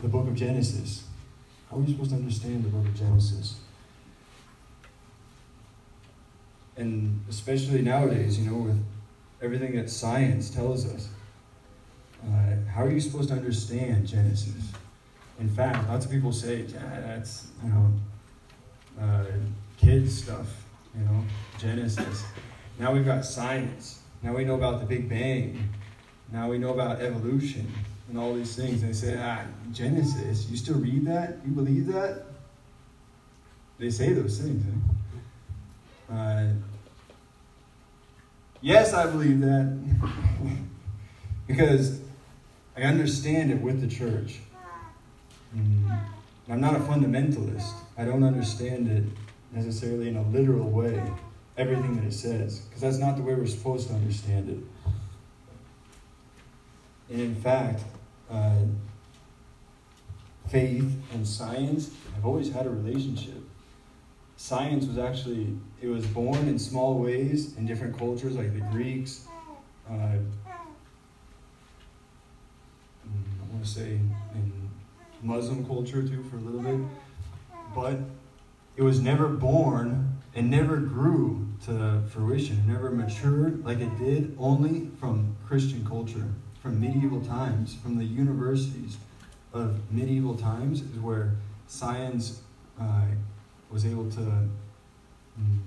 the 0.00 0.08
book 0.08 0.26
of 0.26 0.34
Genesis? 0.34 1.04
How 1.70 1.76
are 1.76 1.80
we 1.80 1.92
supposed 1.92 2.10
to 2.10 2.16
understand 2.16 2.64
the 2.64 2.68
book 2.68 2.86
of 2.86 2.94
Genesis? 2.94 3.56
And 6.76 7.24
especially 7.28 7.82
nowadays, 7.82 8.38
you 8.38 8.50
know, 8.50 8.56
with 8.56 8.82
everything 9.42 9.76
that 9.76 9.90
science 9.90 10.50
tells 10.50 10.86
us, 10.86 11.08
uh, 12.24 12.56
how 12.72 12.84
are 12.84 12.90
you 12.90 13.00
supposed 13.00 13.28
to 13.28 13.34
understand 13.34 14.06
Genesis? 14.06 14.72
In 15.38 15.48
fact, 15.48 15.88
lots 15.88 16.06
of 16.06 16.10
people 16.10 16.32
say, 16.32 16.62
yeah, 16.62 17.00
that's, 17.00 17.48
you 17.62 17.70
know, 17.70 17.92
uh, 19.00 19.24
kids 19.78 20.22
stuff, 20.22 20.46
you 20.96 21.04
know, 21.04 21.24
Genesis. 21.58 22.24
Now 22.78 22.92
we've 22.92 23.04
got 23.04 23.24
science. 23.24 24.00
Now 24.22 24.34
we 24.34 24.44
know 24.44 24.54
about 24.54 24.80
the 24.80 24.86
Big 24.86 25.08
Bang. 25.08 25.68
Now 26.32 26.48
we 26.48 26.58
know 26.58 26.72
about 26.72 27.00
evolution 27.00 27.70
and 28.08 28.18
all 28.18 28.34
these 28.34 28.54
things. 28.56 28.82
And 28.82 28.90
they 28.90 28.96
say, 28.96 29.18
ah, 29.20 29.44
Genesis, 29.72 30.48
you 30.50 30.56
still 30.56 30.76
read 30.76 31.06
that? 31.06 31.38
You 31.44 31.52
believe 31.52 31.86
that? 31.86 32.24
They 33.78 33.90
say 33.90 34.12
those 34.12 34.38
things. 34.38 34.64
Eh? 36.10 36.14
Uh, 36.14 36.52
yes, 38.60 38.94
I 38.94 39.06
believe 39.06 39.40
that. 39.40 39.78
because 41.46 42.00
I 42.76 42.82
understand 42.82 43.50
it 43.50 43.60
with 43.60 43.80
the 43.80 43.88
church. 43.88 44.38
Mm. 45.56 45.98
I'm 46.48 46.60
not 46.60 46.76
a 46.76 46.80
fundamentalist. 46.80 47.74
I 48.02 48.04
don't 48.04 48.24
understand 48.24 48.88
it 48.88 49.04
necessarily 49.52 50.08
in 50.08 50.16
a 50.16 50.22
literal 50.22 50.68
way 50.68 51.00
everything 51.56 51.94
that 51.94 52.04
it 52.04 52.12
says, 52.12 52.58
because 52.58 52.80
that's 52.80 52.98
not 52.98 53.16
the 53.16 53.22
way 53.22 53.32
we're 53.34 53.46
supposed 53.46 53.86
to 53.90 53.94
understand 53.94 54.48
it. 54.50 54.58
And 57.12 57.20
in 57.20 57.36
fact, 57.36 57.84
uh, 58.28 58.56
faith 60.48 60.92
and 61.12 61.24
science 61.24 61.92
have 62.16 62.26
always 62.26 62.52
had 62.52 62.66
a 62.66 62.70
relationship. 62.70 63.40
Science 64.36 64.86
was 64.86 64.98
actually, 64.98 65.56
it 65.80 65.86
was 65.86 66.04
born 66.04 66.48
in 66.48 66.58
small 66.58 66.98
ways 66.98 67.56
in 67.56 67.66
different 67.66 67.96
cultures, 67.96 68.34
like 68.34 68.52
the 68.52 68.66
Greeks. 68.72 69.28
Uh, 69.88 69.92
mm, 69.92 70.24
I 73.06 73.52
want 73.52 73.62
to 73.62 73.70
say 73.70 74.00
in 74.34 74.70
Muslim 75.22 75.64
culture 75.64 76.02
too 76.02 76.24
for 76.24 76.38
a 76.38 76.40
little 76.40 76.62
bit. 76.62 76.80
But 77.74 77.98
it 78.76 78.82
was 78.82 79.00
never 79.00 79.28
born 79.28 80.18
and 80.34 80.50
never 80.50 80.76
grew 80.78 81.46
to 81.66 82.02
fruition. 82.08 82.58
It 82.58 82.72
never 82.72 82.90
matured 82.90 83.64
like 83.64 83.78
it 83.80 83.98
did 83.98 84.34
only 84.38 84.90
from 84.98 85.36
Christian 85.46 85.86
culture, 85.86 86.28
from 86.60 86.80
medieval 86.80 87.20
times, 87.20 87.74
from 87.74 87.98
the 87.98 88.04
universities 88.04 88.96
of 89.52 89.92
medieval 89.92 90.34
times, 90.34 90.80
is 90.80 90.98
where 90.98 91.34
science 91.66 92.42
uh, 92.80 93.04
was 93.70 93.84
able 93.84 94.10
to 94.10 94.20
mm, 94.20 95.58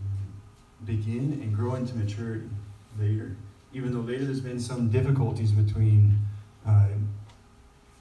begin 0.86 1.40
and 1.42 1.56
grow 1.56 1.76
into 1.76 1.96
maturity 1.96 2.50
later. 3.00 3.36
Even 3.74 3.94
though 3.94 4.00
later 4.00 4.26
there's 4.26 4.40
been 4.40 4.60
some 4.60 4.90
difficulties 4.90 5.52
between, 5.52 6.20
uh, 6.68 6.88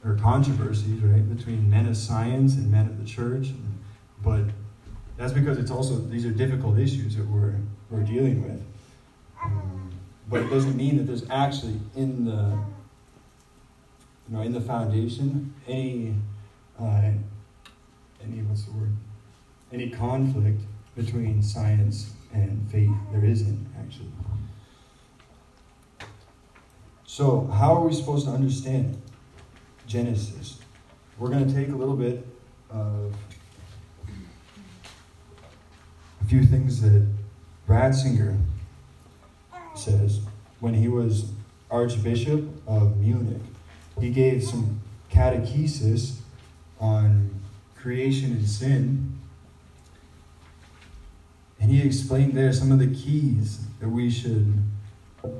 or 0.04 0.14
controversies, 0.16 1.00
right, 1.02 1.36
between 1.36 1.68
men 1.68 1.86
of 1.86 1.96
science 1.96 2.54
and 2.54 2.70
men 2.70 2.86
of 2.86 2.98
the 2.98 3.04
church, 3.04 3.48
but 4.24 4.44
that's 5.16 5.32
because 5.32 5.58
it's 5.58 5.70
also 5.70 5.96
these 5.96 6.24
are 6.24 6.30
difficult 6.30 6.78
issues 6.78 7.16
that 7.16 7.26
we're 7.26 7.56
we're 7.90 8.02
dealing 8.02 8.42
with. 8.42 8.64
Um, 9.42 9.90
but 10.28 10.40
it 10.40 10.50
doesn't 10.50 10.76
mean 10.76 10.96
that 10.96 11.04
there's 11.04 11.28
actually 11.30 11.78
in 11.94 12.24
the 12.24 12.58
you 14.28 14.36
know 14.36 14.42
in 14.42 14.52
the 14.52 14.60
foundation 14.60 15.54
any 15.68 16.14
uh, 16.80 17.10
any 18.22 18.42
what's 18.42 18.64
the 18.64 18.72
word 18.72 18.96
any 19.72 19.90
conflict 19.90 20.60
between 20.96 21.42
science 21.42 22.12
and 22.32 22.68
faith. 22.70 22.90
There 23.12 23.24
isn't 23.24 23.66
actually. 23.78 24.08
So 27.06 27.46
how 27.46 27.74
are 27.74 27.86
we 27.86 27.94
supposed 27.94 28.26
to 28.26 28.32
understand 28.32 29.00
Genesis? 29.86 30.58
We're 31.16 31.28
going 31.28 31.46
to 31.46 31.54
take 31.54 31.68
a 31.68 31.76
little 31.76 31.94
bit 31.94 32.26
of 32.70 33.14
things 36.42 36.80
that 36.80 37.06
Ratzinger 37.68 38.40
says 39.74 40.20
when 40.60 40.74
he 40.74 40.88
was 40.88 41.30
Archbishop 41.70 42.44
of 42.66 42.96
Munich. 42.98 43.42
He 44.00 44.10
gave 44.10 44.42
some 44.42 44.80
catechesis 45.10 46.16
on 46.80 47.30
creation 47.76 48.32
and 48.32 48.48
sin. 48.48 49.18
And 51.60 51.70
he 51.70 51.82
explained 51.82 52.34
there 52.34 52.52
some 52.52 52.72
of 52.72 52.78
the 52.78 52.94
keys 52.94 53.60
that 53.80 53.88
we 53.88 54.10
should 54.10 54.62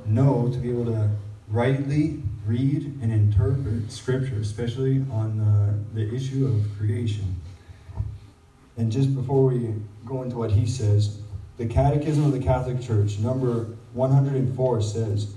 know 0.05 0.49
to 0.51 0.57
be 0.57 0.69
able 0.69 0.85
to 0.85 1.09
rightly 1.47 2.21
read 2.45 2.99
and 3.01 3.11
interpret 3.11 3.91
Scripture, 3.91 4.35
especially 4.35 5.05
on 5.11 5.85
the, 5.93 6.01
the 6.01 6.15
issue 6.15 6.45
of 6.45 6.77
creation. 6.77 7.35
And 8.77 8.91
just 8.91 9.15
before 9.15 9.45
we 9.45 9.73
go 10.05 10.23
into 10.23 10.37
what 10.37 10.51
he 10.51 10.65
says, 10.65 11.19
the 11.57 11.65
Catechism 11.65 12.25
of 12.25 12.33
the 12.33 12.39
Catholic 12.39 12.81
Church, 12.81 13.19
number 13.19 13.67
104, 13.93 14.81
says 14.81 15.33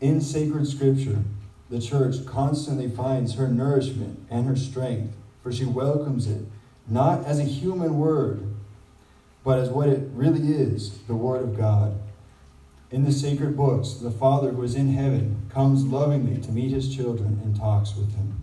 In 0.00 0.20
sacred 0.20 0.66
Scripture, 0.66 1.18
the 1.70 1.80
Church 1.80 2.26
constantly 2.26 2.88
finds 2.88 3.34
her 3.34 3.48
nourishment 3.48 4.26
and 4.30 4.46
her 4.46 4.56
strength, 4.56 5.14
for 5.42 5.52
she 5.52 5.64
welcomes 5.64 6.26
it 6.26 6.42
not 6.86 7.24
as 7.24 7.38
a 7.38 7.44
human 7.44 7.98
word, 7.98 8.54
but 9.44 9.58
as 9.58 9.68
what 9.68 9.88
it 9.88 10.08
really 10.12 10.52
is 10.52 10.98
the 11.06 11.14
Word 11.14 11.42
of 11.42 11.56
God 11.56 11.98
in 12.90 13.04
the 13.04 13.12
sacred 13.12 13.56
books, 13.56 13.94
the 13.94 14.10
Father 14.10 14.52
who 14.52 14.62
is 14.62 14.74
in 14.74 14.94
heaven 14.94 15.42
comes 15.50 15.84
lovingly 15.84 16.40
to 16.40 16.52
meet 16.52 16.70
his 16.70 16.94
children 16.94 17.40
and 17.44 17.54
talks 17.54 17.94
with 17.94 18.12
them. 18.12 18.42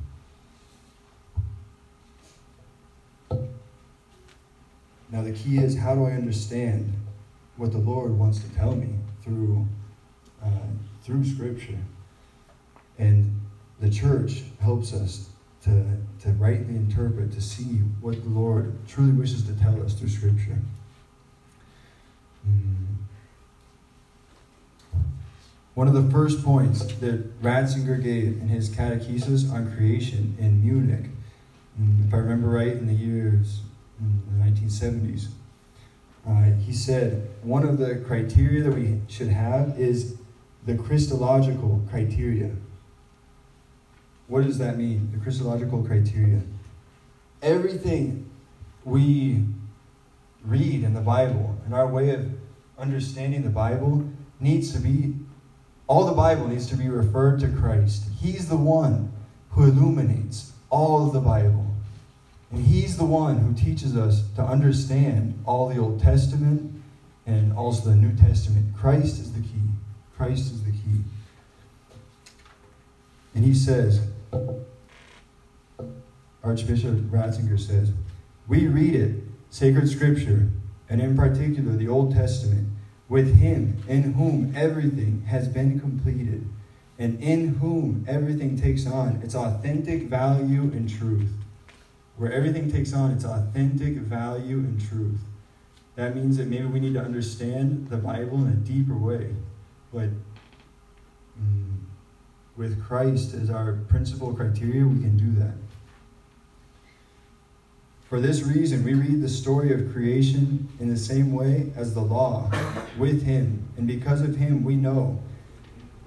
Now, 5.15 5.21
the 5.21 5.31
key 5.31 5.59
is 5.59 5.77
how 5.77 5.95
do 5.95 6.03
I 6.03 6.11
understand 6.11 6.93
what 7.55 7.71
the 7.71 7.77
Lord 7.77 8.19
wants 8.19 8.39
to 8.39 8.49
tell 8.53 8.75
me 8.75 8.89
through, 9.23 9.65
uh, 10.43 10.49
through 11.03 11.23
Scripture? 11.23 11.77
And 12.99 13.39
the 13.79 13.89
church 13.89 14.43
helps 14.59 14.91
us 14.93 15.29
to, 15.63 15.85
to 16.19 16.31
rightly 16.31 16.75
interpret, 16.75 17.31
to 17.31 17.39
see 17.39 17.77
what 18.01 18.21
the 18.23 18.29
Lord 18.29 18.75
truly 18.89 19.13
wishes 19.13 19.43
to 19.43 19.53
tell 19.53 19.81
us 19.81 19.93
through 19.93 20.09
Scripture. 20.09 20.59
Mm. 22.45 22.97
One 25.75 25.87
of 25.87 25.93
the 25.93 26.11
first 26.11 26.43
points 26.43 26.83
that 26.83 27.41
Ratzinger 27.41 28.03
gave 28.03 28.41
in 28.41 28.49
his 28.49 28.69
catechesis 28.69 29.49
on 29.49 29.73
creation 29.77 30.35
in 30.37 30.61
Munich, 30.61 31.09
mm, 31.81 32.05
if 32.05 32.13
I 32.13 32.17
remember 32.17 32.49
right, 32.49 32.73
in 32.73 32.87
the 32.87 32.93
years 32.93 33.61
in 33.99 34.39
the 34.39 34.45
1970s, 34.45 35.27
uh, 36.27 36.57
he 36.65 36.73
said 36.73 37.29
one 37.43 37.63
of 37.63 37.77
the 37.77 37.97
criteria 38.07 38.63
that 38.63 38.73
we 38.73 38.99
should 39.07 39.27
have 39.27 39.79
is 39.79 40.17
the 40.65 40.75
Christological 40.75 41.83
criteria. 41.89 42.51
What 44.27 44.43
does 44.43 44.57
that 44.57 44.77
mean? 44.77 45.11
The 45.11 45.19
Christological 45.19 45.83
criteria. 45.83 46.41
Everything 47.41 48.29
we 48.83 49.43
read 50.43 50.83
in 50.83 50.93
the 50.93 51.01
Bible 51.01 51.59
and 51.65 51.73
our 51.73 51.87
way 51.87 52.09
of 52.09 52.27
understanding 52.77 53.43
the 53.43 53.49
Bible 53.49 54.09
needs 54.39 54.73
to 54.73 54.79
be 54.79 55.13
all 55.87 56.05
the 56.05 56.13
Bible 56.13 56.47
needs 56.47 56.65
to 56.67 56.75
be 56.75 56.89
referred 56.89 57.39
to 57.41 57.47
Christ. 57.47 58.05
He's 58.19 58.49
the 58.49 58.57
one 58.57 59.11
who 59.51 59.65
illuminates 59.65 60.53
all 60.71 61.05
of 61.05 61.13
the 61.13 61.19
Bible. 61.19 61.74
And 62.55 62.65
He's 62.65 62.95
the 62.95 63.03
one 63.03 63.39
who 63.39 63.53
teaches 63.53 63.97
us 63.97 64.23
to 64.37 64.41
understand 64.41 65.43
all 65.45 65.67
the 65.67 65.77
Old 65.77 66.01
Testament 66.01 66.81
and 67.25 67.51
also 67.51 67.89
the 67.89 67.95
New 67.97 68.15
Testament. 68.15 68.73
Christ 68.73 69.19
is 69.19 69.33
the 69.33 69.41
key. 69.41 69.61
Christ 70.15 70.53
is 70.53 70.63
the 70.63 70.71
key. 70.71 71.03
And 73.33 73.43
he 73.43 73.53
says, 73.53 74.07
Archbishop 76.41 76.95
Ratzinger 77.11 77.59
says, 77.59 77.91
we 78.47 78.67
read 78.67 78.95
it, 78.95 79.23
sacred 79.49 79.89
scripture, 79.89 80.47
and 80.89 81.01
in 81.01 81.17
particular 81.17 81.75
the 81.75 81.89
Old 81.89 82.13
Testament, 82.13 82.69
with 83.09 83.37
him 83.37 83.83
in 83.89 84.13
whom 84.13 84.53
everything 84.55 85.23
has 85.27 85.49
been 85.49 85.77
completed 85.77 86.47
and 86.97 87.21
in 87.21 87.55
whom 87.55 88.05
everything 88.07 88.57
takes 88.57 88.87
on 88.87 89.19
its 89.21 89.35
authentic 89.35 90.03
value 90.03 90.61
and 90.61 90.89
truth. 90.89 91.29
Where 92.17 92.31
everything 92.31 92.71
takes 92.71 92.93
on 92.93 93.11
its 93.11 93.25
authentic 93.25 93.95
value 93.95 94.57
and 94.57 94.79
truth. 94.79 95.19
That 95.95 96.15
means 96.15 96.37
that 96.37 96.47
maybe 96.47 96.65
we 96.65 96.79
need 96.79 96.93
to 96.93 97.01
understand 97.01 97.89
the 97.89 97.97
Bible 97.97 98.37
in 98.39 98.47
a 98.47 98.55
deeper 98.55 98.97
way. 98.97 99.33
But 99.93 100.09
mm, 101.41 101.77
with 102.57 102.83
Christ 102.85 103.33
as 103.33 103.49
our 103.49 103.73
principal 103.87 104.33
criteria, 104.33 104.85
we 104.85 104.99
can 104.99 105.17
do 105.17 105.39
that. 105.39 105.55
For 108.09 108.19
this 108.19 108.43
reason, 108.43 108.83
we 108.83 108.93
read 108.93 109.21
the 109.21 109.29
story 109.29 109.73
of 109.73 109.91
creation 109.91 110.69
in 110.79 110.89
the 110.89 110.97
same 110.97 111.33
way 111.33 111.71
as 111.75 111.93
the 111.93 112.01
law, 112.01 112.51
with 112.97 113.23
Him. 113.23 113.67
And 113.77 113.87
because 113.87 114.21
of 114.21 114.35
Him, 114.35 114.63
we 114.63 114.75
know. 114.75 115.21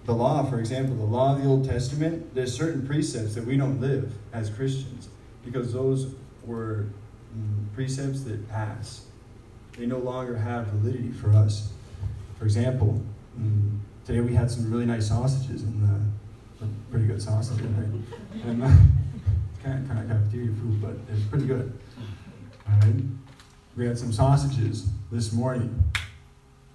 The 0.04 0.14
law, 0.14 0.44
for 0.44 0.58
example, 0.58 0.94
the 0.94 1.02
law 1.02 1.34
of 1.34 1.42
the 1.42 1.48
Old 1.48 1.68
Testament, 1.68 2.34
there's 2.34 2.56
certain 2.56 2.86
precepts 2.86 3.34
that 3.34 3.44
we 3.44 3.56
don't 3.56 3.80
live 3.80 4.14
as 4.32 4.48
Christians 4.48 5.07
because 5.50 5.72
those 5.72 6.14
were 6.44 6.86
mm, 7.36 7.74
precepts 7.74 8.22
that 8.22 8.48
pass. 8.48 9.06
They 9.76 9.86
no 9.86 9.98
longer 9.98 10.36
have 10.36 10.66
validity 10.68 11.10
for 11.10 11.32
us. 11.32 11.72
For 12.38 12.44
example, 12.44 13.00
mm, 13.40 13.78
today 14.04 14.20
we 14.20 14.34
had 14.34 14.50
some 14.50 14.70
really 14.70 14.86
nice 14.86 15.08
sausages 15.08 15.62
and 15.62 15.82
the 16.60 16.66
pretty 16.90 17.06
good 17.06 17.22
sausages, 17.22 17.66
right? 17.66 18.44
And, 18.44 18.62
uh, 18.64 18.68
kind 19.62 19.82
of, 19.82 19.88
kind 19.88 20.00
of 20.00 20.08
cafeteria 20.08 20.48
food, 20.48 20.82
but 20.82 20.96
it's 21.12 21.24
pretty 21.26 21.46
good. 21.46 21.78
All 22.68 22.78
right? 22.80 22.94
We 23.76 23.86
had 23.86 23.98
some 23.98 24.12
sausages 24.12 24.88
this 25.10 25.32
morning. 25.32 25.82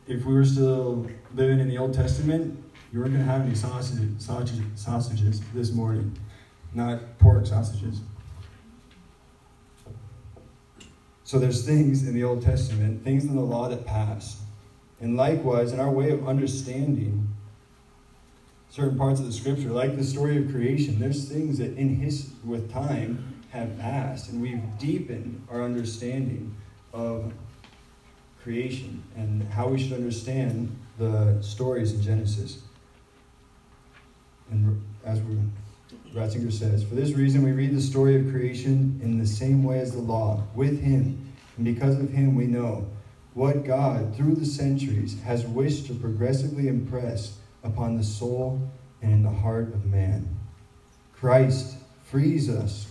If 0.07 0.25
we 0.25 0.33
were 0.33 0.45
still 0.45 1.07
living 1.35 1.59
in 1.59 1.69
the 1.69 1.77
Old 1.77 1.93
Testament, 1.93 2.63
you 2.91 2.99
weren't 2.99 3.13
going 3.13 3.25
to 3.25 3.31
have 3.31 3.41
any 3.41 3.55
sausage, 3.55 4.19
sausage, 4.19 4.61
sausages 4.75 5.41
this 5.53 5.71
morning, 5.71 6.17
not 6.73 7.17
pork 7.19 7.45
sausages. 7.45 8.01
So 11.23 11.39
there's 11.39 11.65
things 11.65 12.07
in 12.07 12.13
the 12.13 12.23
Old 12.23 12.41
Testament, 12.41 13.03
things 13.03 13.23
in 13.23 13.35
the 13.35 13.41
law 13.41 13.69
that 13.69 13.85
pass. 13.85 14.41
And 14.99 15.15
likewise, 15.15 15.71
in 15.71 15.79
our 15.79 15.89
way 15.89 16.11
of 16.11 16.27
understanding 16.27 17.27
certain 18.69 18.97
parts 18.97 19.19
of 19.19 19.25
the 19.25 19.31
scripture, 19.31 19.69
like 19.69 19.95
the 19.95 20.03
story 20.03 20.37
of 20.37 20.51
creation, 20.51 20.99
there's 20.99 21.29
things 21.29 21.57
that 21.59 21.77
in 21.77 21.95
his 21.95 22.31
with 22.43 22.71
time 22.71 23.41
have 23.51 23.77
passed, 23.79 24.29
and 24.29 24.41
we've 24.41 24.63
deepened 24.79 25.45
our 25.49 25.61
understanding 25.61 26.55
of 26.91 27.31
creation 28.41 29.03
and 29.15 29.43
how 29.43 29.67
we 29.67 29.81
should 29.81 29.93
understand 29.93 30.75
the 30.97 31.41
stories 31.41 31.93
in 31.93 32.01
Genesis. 32.01 32.63
And 34.51 34.83
as 35.05 35.21
we, 35.21 35.37
Ratzinger 36.13 36.53
says, 36.53 36.83
for 36.83 36.95
this 36.95 37.13
reason 37.13 37.43
we 37.43 37.51
read 37.51 37.75
the 37.75 37.81
story 37.81 38.15
of 38.15 38.29
creation 38.31 38.99
in 39.01 39.17
the 39.17 39.25
same 39.25 39.63
way 39.63 39.79
as 39.79 39.91
the 39.91 40.01
law, 40.01 40.43
with 40.53 40.81
him, 40.81 41.33
and 41.57 41.65
because 41.65 41.99
of 41.99 42.11
him 42.11 42.35
we 42.35 42.45
know 42.45 42.87
what 43.33 43.65
God, 43.65 44.15
through 44.15 44.35
the 44.35 44.45
centuries, 44.45 45.19
has 45.21 45.45
wished 45.45 45.87
to 45.87 45.95
progressively 45.95 46.67
impress 46.67 47.37
upon 47.63 47.97
the 47.97 48.03
soul 48.03 48.61
and 49.01 49.11
in 49.11 49.23
the 49.23 49.29
heart 49.29 49.69
of 49.73 49.85
man. 49.85 50.37
Christ 51.15 51.77
frees 52.03 52.49
us 52.49 52.87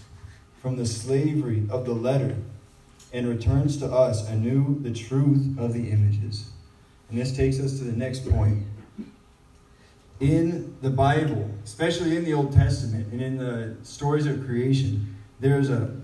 from 0.60 0.76
the 0.76 0.86
slavery 0.86 1.66
of 1.70 1.84
the 1.84 1.92
letter 1.92 2.36
and 3.12 3.28
returns 3.28 3.76
to 3.76 3.86
us 3.86 4.28
anew 4.28 4.80
the 4.80 4.92
truth 4.92 5.56
of 5.58 5.74
the 5.74 5.90
images. 5.90 6.50
And 7.08 7.20
this 7.20 7.36
takes 7.36 7.60
us 7.60 7.78
to 7.78 7.84
the 7.84 7.92
next 7.92 8.28
point. 8.28 8.64
In 10.22 10.76
the 10.80 10.90
Bible, 10.90 11.50
especially 11.64 12.16
in 12.16 12.24
the 12.24 12.32
Old 12.32 12.52
Testament 12.52 13.12
and 13.12 13.20
in 13.20 13.38
the 13.38 13.74
stories 13.82 14.24
of 14.26 14.46
creation, 14.46 15.16
there's 15.40 15.68
a 15.68 15.96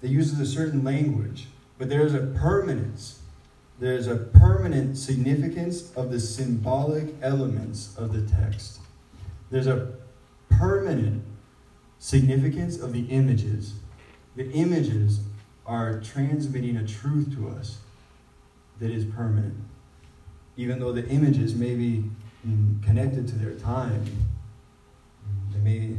they 0.00 0.08
uses 0.08 0.38
a 0.38 0.46
certain 0.46 0.84
language, 0.84 1.48
but 1.76 1.88
there's 1.88 2.14
a 2.14 2.20
permanence 2.20 3.18
there's 3.80 4.06
a 4.06 4.16
permanent 4.16 4.96
significance 4.96 5.92
of 5.94 6.10
the 6.12 6.20
symbolic 6.20 7.14
elements 7.20 7.96
of 7.96 8.12
the 8.12 8.22
text. 8.22 8.78
There's 9.50 9.66
a 9.66 9.94
permanent 10.48 11.24
significance 11.98 12.78
of 12.78 12.92
the 12.92 13.06
images. 13.06 13.74
The 14.36 14.50
images 14.52 15.20
are 15.66 16.00
transmitting 16.00 16.76
a 16.76 16.86
truth 16.86 17.34
to 17.34 17.48
us 17.48 17.78
that 18.78 18.90
is 18.90 19.04
permanent. 19.04 19.56
Even 20.56 20.78
though 20.78 20.92
the 20.92 21.06
images 21.08 21.54
may 21.54 21.74
be 21.74 22.04
connected 22.82 23.26
to 23.28 23.34
their 23.36 23.54
time, 23.54 24.04
they 25.52 25.60
may 25.60 25.96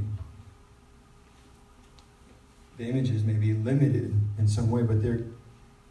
the 2.77 2.84
images 2.84 3.23
may 3.23 3.34
be 3.34 3.53
limited 3.53 4.13
in 4.38 4.47
some 4.47 4.69
way, 4.69 4.84
but 4.84 5.01
they're 5.01 5.21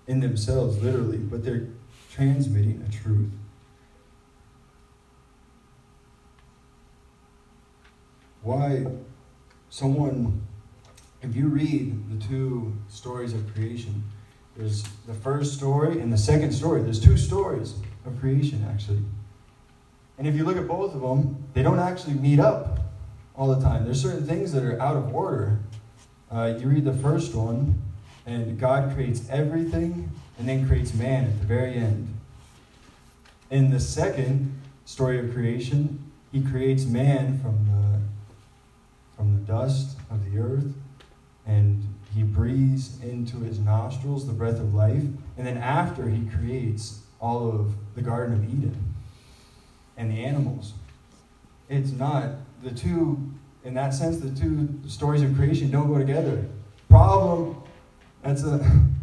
in 0.07 0.21
themselves, 0.21 0.83
literally, 0.83 1.17
but 1.17 1.43
they're 1.43 1.69
transmitting 2.11 2.85
a 2.87 2.93
truth. 2.93 3.31
Why 8.43 8.87
someone 9.71 10.43
if 11.25 11.35
you 11.35 11.49
read 11.49 12.11
the 12.11 12.27
two 12.27 12.75
stories 12.89 13.33
of 13.33 13.53
creation, 13.55 14.05
there's 14.57 14.83
the 15.07 15.15
first 15.15 15.55
story 15.55 16.01
and 16.01 16.13
the 16.13 16.19
second 16.19 16.53
story. 16.53 16.83
There's 16.83 17.01
two 17.01 17.17
stories 17.17 17.75
of 18.05 18.21
creation, 18.21 18.65
actually. 18.71 19.03
And 20.19 20.27
if 20.27 20.37
you 20.37 20.45
look 20.45 20.57
at 20.57 20.69
both 20.69 20.95
of 20.95 21.01
them, 21.01 21.45
they 21.55 21.63
don't 21.63 21.81
actually 21.81 22.15
meet 22.15 22.39
up 22.39 22.81
all 23.37 23.49
the 23.49 23.61
time. 23.61 23.85
There's 23.85 24.01
certain 24.01 24.27
things 24.27 24.53
that 24.53 24.63
are 24.63 24.81
out 24.81 24.97
of 24.97 25.13
order. 25.15 25.59
Uh, 26.31 26.55
you 26.59 26.69
read 26.69 26.85
the 26.85 26.93
first 26.93 27.35
one, 27.35 27.83
and 28.27 28.59
God 28.59 28.95
creates 28.95 29.29
everything 29.29 30.11
and 30.39 30.49
then 30.49 30.67
creates 30.67 30.95
man 30.95 31.25
at 31.25 31.41
the 31.41 31.47
very 31.47 31.75
end. 31.75 32.09
In 33.51 33.71
the 33.71 33.81
second 33.81 34.61
story 34.85 35.19
of 35.19 35.33
creation, 35.33 36.11
he 36.33 36.43
creates 36.43 36.85
man 36.85 37.39
from 37.41 37.67
the, 37.67 38.01
from 39.17 39.35
the 39.35 39.41
dust 39.41 39.97
of 40.11 40.31
the 40.31 40.39
earth, 40.39 40.73
and 41.47 41.83
he 42.15 42.23
breathes 42.23 43.01
into 43.03 43.39
his 43.39 43.59
nostrils 43.59 44.27
the 44.27 44.33
breath 44.33 44.61
of 44.61 44.75
life. 44.75 45.03
And 45.37 45.47
then 45.47 45.59
after, 45.59 46.09
he 46.09 46.27
creates 46.27 47.01
all 47.21 47.49
of 47.49 47.75
the 47.95 48.03
Garden 48.03 48.35
of 48.35 48.45
Eden 48.45 48.94
and 49.97 50.11
the 50.11 50.25
animals. 50.25 50.75
It's 51.69 51.93
not 51.93 52.31
the 52.63 52.71
two, 52.71 53.19
in 53.65 53.75
that 53.75 53.95
sense, 53.95 54.19
the 54.19 54.31
two 54.31 54.69
stories 54.87 55.23
of 55.23 55.35
creation 55.37 55.71
don't 55.71 55.89
go 55.89 55.99
together. 55.99 56.45
Problem, 56.89 57.57
that's 58.23 58.43
a 58.43 58.59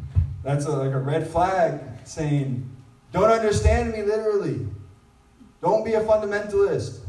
that's 0.44 0.66
a, 0.66 0.72
like 0.72 0.94
a 0.94 1.00
red 1.00 1.28
flag 1.28 1.80
saying, 2.04 2.68
don't 3.12 3.30
understand 3.30 3.94
me 3.94 4.04
literally. 4.04 4.66
Don't 5.62 5.86
be 5.86 5.94
a 5.94 6.02
fundamentalist. 6.02 7.02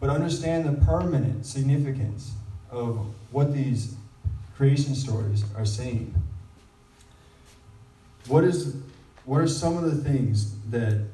But 0.00 0.10
understand 0.10 0.64
the 0.64 0.84
permanent 0.84 1.44
significance 1.46 2.32
of 2.70 3.06
what 3.30 3.52
these 3.52 3.96
creation 4.56 4.94
stories 4.94 5.44
are 5.56 5.66
saying. 5.66 6.14
What 8.28 8.44
is 8.44 8.76
what 9.24 9.40
are 9.40 9.48
some 9.48 9.76
of 9.76 9.84
the 9.84 10.10
things 10.10 10.56
that 10.70 11.06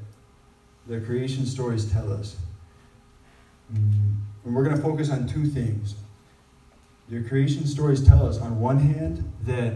the 0.87 1.01
creation 1.01 1.47
stories 1.47 1.91
tell 1.91 2.13
us? 2.13 2.37
Mm, 3.73 4.17
and 4.45 4.55
we're 4.55 4.65
going 4.65 4.77
to 4.77 4.83
focus 4.83 5.11
on 5.11 5.27
two 5.27 5.47
things. 5.47 5.95
The 7.09 7.23
creation 7.23 7.67
stories 7.67 8.07
tell 8.07 8.27
us, 8.27 8.39
on 8.39 8.61
one 8.61 8.79
hand, 8.79 9.31
that 9.43 9.75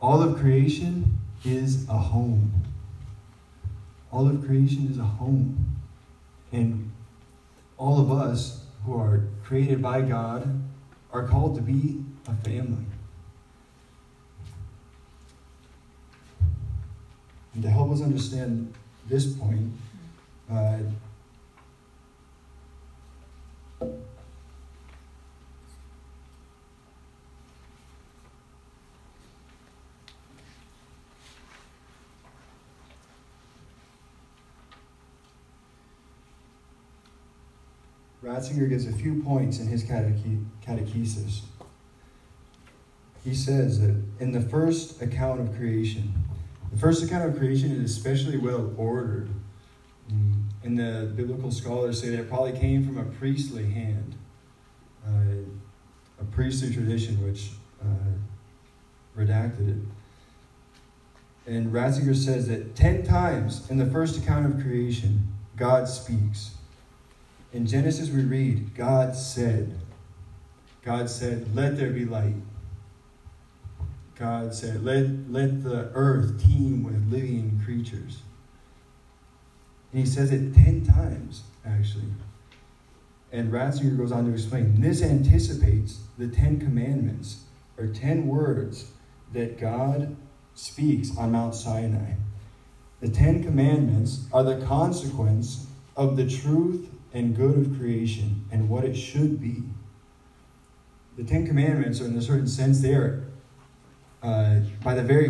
all 0.00 0.22
of 0.22 0.38
creation 0.38 1.18
is 1.44 1.88
a 1.88 1.96
home. 1.96 2.52
All 4.10 4.28
of 4.28 4.44
creation 4.44 4.88
is 4.90 4.98
a 4.98 5.04
home. 5.04 5.76
And 6.52 6.90
all 7.78 8.00
of 8.00 8.10
us 8.10 8.64
who 8.84 8.98
are 9.00 9.22
created 9.44 9.80
by 9.80 10.02
God 10.02 10.62
are 11.12 11.26
called 11.26 11.54
to 11.56 11.62
be 11.62 12.04
a 12.28 12.34
family. 12.48 12.84
And 17.54 17.62
to 17.62 17.70
help 17.70 17.92
us 17.92 18.02
understand 18.02 18.74
this 19.08 19.26
point, 19.26 19.72
uh, 20.50 20.78
Ratzinger 38.22 38.68
gives 38.68 38.86
a 38.86 38.92
few 38.92 39.22
points 39.22 39.58
in 39.58 39.66
his 39.66 39.84
cateche- 39.84 40.44
catechesis. 40.66 41.42
He 43.22 43.34
says 43.34 43.80
that 43.80 44.02
in 44.18 44.32
the 44.32 44.40
first 44.40 45.00
account 45.00 45.40
of 45.40 45.54
creation, 45.56 46.14
the 46.74 46.80
first 46.80 47.04
account 47.04 47.30
of 47.30 47.38
creation 47.38 47.70
is 47.70 47.96
especially 47.96 48.36
well 48.36 48.74
ordered. 48.76 49.28
Mm, 50.10 50.42
and 50.64 50.76
the 50.76 51.12
biblical 51.14 51.52
scholars 51.52 52.00
say 52.00 52.08
that 52.10 52.18
it 52.18 52.28
probably 52.28 52.58
came 52.58 52.84
from 52.84 52.98
a 52.98 53.04
priestly 53.04 53.70
hand, 53.70 54.16
uh, 55.06 56.20
a 56.20 56.24
priestly 56.32 56.74
tradition 56.74 57.24
which 57.24 57.52
uh, 57.80 57.86
redacted 59.16 59.68
it. 59.68 59.86
And 61.46 61.72
Ratzinger 61.72 62.16
says 62.16 62.48
that 62.48 62.74
ten 62.74 63.04
times 63.04 63.70
in 63.70 63.78
the 63.78 63.86
first 63.86 64.20
account 64.20 64.46
of 64.46 64.60
creation, 64.60 65.32
God 65.56 65.88
speaks. 65.88 66.56
In 67.52 67.66
Genesis, 67.66 68.10
we 68.10 68.24
read, 68.24 68.74
God 68.74 69.14
said, 69.14 69.78
God 70.82 71.08
said, 71.08 71.54
let 71.54 71.76
there 71.76 71.90
be 71.90 72.04
light. 72.04 72.34
God 74.16 74.54
said, 74.54 74.84
let, 74.84 75.30
let 75.30 75.64
the 75.64 75.90
earth 75.94 76.42
teem 76.42 76.84
with 76.84 77.10
living 77.10 77.60
creatures. 77.64 78.22
And 79.92 80.00
he 80.00 80.06
says 80.06 80.30
it 80.32 80.54
10 80.54 80.84
times, 80.84 81.42
actually. 81.64 82.12
And 83.32 83.52
Ratzinger 83.52 83.96
goes 83.96 84.12
on 84.12 84.26
to 84.26 84.32
explain 84.32 84.80
this 84.80 85.02
anticipates 85.02 86.00
the 86.18 86.28
Ten 86.28 86.60
Commandments, 86.60 87.44
or 87.76 87.88
10 87.88 88.28
words 88.28 88.92
that 89.32 89.58
God 89.58 90.16
speaks 90.54 91.16
on 91.16 91.32
Mount 91.32 91.54
Sinai. 91.54 92.14
The 93.00 93.08
Ten 93.08 93.42
Commandments 93.42 94.26
are 94.32 94.44
the 94.44 94.64
consequence 94.64 95.66
of 95.96 96.16
the 96.16 96.28
truth 96.28 96.88
and 97.12 97.36
good 97.36 97.58
of 97.58 97.78
creation 97.78 98.44
and 98.52 98.68
what 98.68 98.84
it 98.84 98.94
should 98.94 99.40
be. 99.40 99.64
The 101.16 101.24
Ten 101.24 101.46
Commandments 101.46 102.00
are, 102.00 102.06
in 102.06 102.16
a 102.16 102.22
certain 102.22 102.46
sense, 102.46 102.80
they 102.80 102.94
are, 102.94 103.24
uh, 104.24 104.60
by 104.82 104.94
the 104.94 105.02
very 105.02 105.28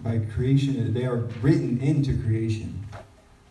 by 0.00 0.18
creation, 0.18 0.94
they 0.94 1.04
are 1.04 1.16
written 1.42 1.80
into 1.80 2.16
creation. 2.22 2.86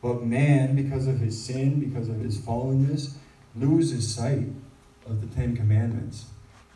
But 0.02 0.24
man, 0.24 0.76
because 0.76 1.08
of 1.08 1.20
his 1.20 1.44
sin, 1.44 1.80
because 1.80 2.08
of 2.08 2.20
his 2.20 2.38
fallenness, 2.38 3.16
loses 3.56 4.14
sight 4.14 4.48
of 5.06 5.22
the 5.22 5.36
Ten 5.36 5.56
Commandments. 5.56 6.26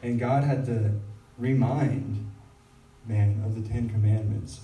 And 0.04 0.20
God 0.20 0.44
had 0.44 0.66
to 0.66 1.00
remind 1.38 2.30
man 3.08 3.42
of 3.46 3.56
the 3.56 3.68
Ten 3.68 3.90
Commandments 3.90 4.62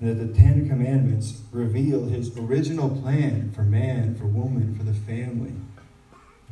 that 0.00 0.14
the 0.14 0.32
Ten 0.32 0.68
Commandments 0.68 1.42
reveal 1.50 2.06
his 2.06 2.36
original 2.36 2.90
plan 2.90 3.50
for 3.52 3.62
man, 3.62 4.14
for 4.14 4.26
woman, 4.26 4.76
for 4.76 4.84
the 4.84 4.94
family, 4.94 5.54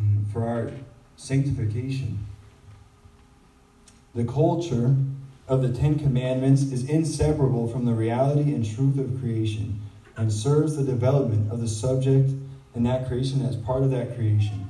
mm, 0.00 0.32
for 0.32 0.46
our 0.46 0.70
sanctification. 1.16 2.26
The 4.14 4.24
culture 4.24 4.96
of 5.50 5.60
the 5.60 5.68
Ten 5.68 5.98
Commandments 5.98 6.62
is 6.62 6.88
inseparable 6.88 7.68
from 7.68 7.84
the 7.84 7.92
reality 7.92 8.54
and 8.54 8.64
truth 8.64 8.98
of 8.98 9.20
creation 9.20 9.82
and 10.16 10.32
serves 10.32 10.76
the 10.76 10.84
development 10.84 11.52
of 11.52 11.60
the 11.60 11.68
subject 11.68 12.30
and 12.74 12.86
that 12.86 13.06
creation 13.06 13.44
as 13.44 13.56
part 13.56 13.82
of 13.82 13.90
that 13.90 14.14
creation. 14.14 14.66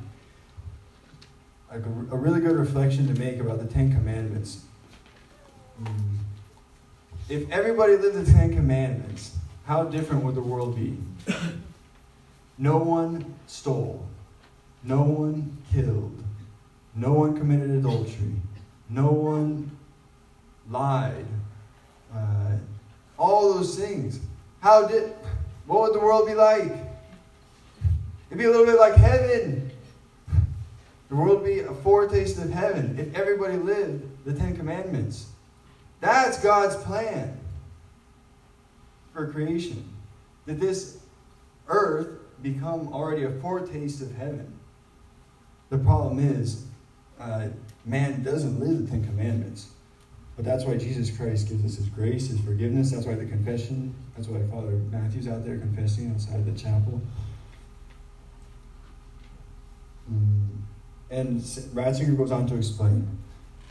Like 1.71 1.85
a, 1.87 2.15
a 2.15 2.19
really 2.19 2.41
good 2.41 2.57
reflection 2.57 3.07
to 3.15 3.21
make 3.21 3.39
about 3.39 3.61
the 3.61 3.67
Ten 3.67 3.93
Commandments. 3.93 4.65
Mm 5.81 6.21
if 7.31 7.49
everybody 7.51 7.97
lived 7.97 8.27
the 8.27 8.31
Ten 8.31 8.53
Commandments, 8.53 9.37
how 9.65 9.85
different 9.85 10.25
would 10.25 10.35
the 10.35 10.43
world 10.43 10.77
be? 10.77 10.99
No 12.59 12.77
one 12.77 13.37
stole. 13.47 14.07
No 14.85 15.01
one 15.01 15.57
killed. 15.73 16.23
No 16.95 17.15
one 17.15 17.35
committed 17.35 17.71
adultery. 17.71 18.35
No 18.91 19.11
one 19.11 19.71
lied. 20.71 21.27
Uh, 22.15 22.57
all 23.19 23.55
those 23.55 23.77
things. 23.77 24.21
How 24.61 24.87
did, 24.87 25.13
what 25.67 25.83
would 25.83 25.95
the 25.95 26.05
world 26.05 26.27
be 26.27 26.35
like? 26.35 26.73
It'd 28.29 28.39
be 28.39 28.45
a 28.45 28.51
little 28.51 28.67
bit 28.67 28.79
like 28.79 28.95
heaven. 28.95 29.71
The 31.09 31.17
world 31.17 31.43
would 31.43 31.47
be 31.47 31.61
a 31.61 31.75
foretaste 31.75 32.39
of 32.39 32.51
heaven 32.51 32.97
if 32.99 33.15
everybody 33.15 33.57
lived 33.57 34.25
the 34.25 34.33
Ten 34.33 34.57
Commandments. 34.57 35.27
That's 36.01 36.41
God's 36.41 36.77
plan 36.77 37.37
for 39.13 39.31
creation. 39.33 39.85
That 40.47 40.61
this 40.61 40.99
earth 41.69 42.09
become 42.43 42.93
already 42.93 43.25
a 43.25 43.31
foretaste 43.31 44.01
of 44.03 44.15
heaven. 44.15 44.53
The 45.69 45.79
problem 45.79 46.19
is, 46.19 46.65
uh, 47.19 47.49
man 47.85 48.23
doesn't 48.23 48.61
live 48.61 48.87
the 48.87 48.91
Ten 48.91 49.05
Commandments. 49.05 49.69
But 50.41 50.47
that's 50.47 50.65
why 50.65 50.79
Jesus 50.79 51.15
Christ 51.15 51.51
gives 51.51 51.67
us 51.67 51.77
his 51.77 51.91
grace, 51.91 52.29
his 52.29 52.41
forgiveness. 52.41 52.93
That's 52.93 53.05
why 53.05 53.15
the 53.15 53.27
confession, 53.27 53.95
that's 54.17 54.27
why 54.27 54.41
Father 54.51 54.71
Matthew's 54.91 55.29
out 55.29 55.45
there 55.45 55.59
confessing 55.59 56.11
outside 56.11 56.47
the 56.47 56.59
chapel. 56.59 57.03
Mm. 60.11 60.63
And 61.11 61.41
Ratzinger 61.43 62.17
goes 62.17 62.33
on 62.33 62.47
to 62.47 62.57
explain 62.57 63.19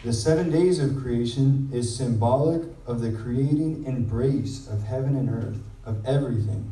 the 0.03 0.13
seven 0.13 0.51
days 0.51 0.77
of 0.77 0.95
creation 1.01 1.71
is 1.73 1.97
symbolic 1.97 2.61
of 2.85 3.01
the 3.01 3.13
creating 3.13 3.85
embrace 3.85 4.67
of 4.67 4.83
heaven 4.83 5.15
and 5.15 5.27
earth, 5.27 5.63
of 5.83 6.05
everything. 6.05 6.71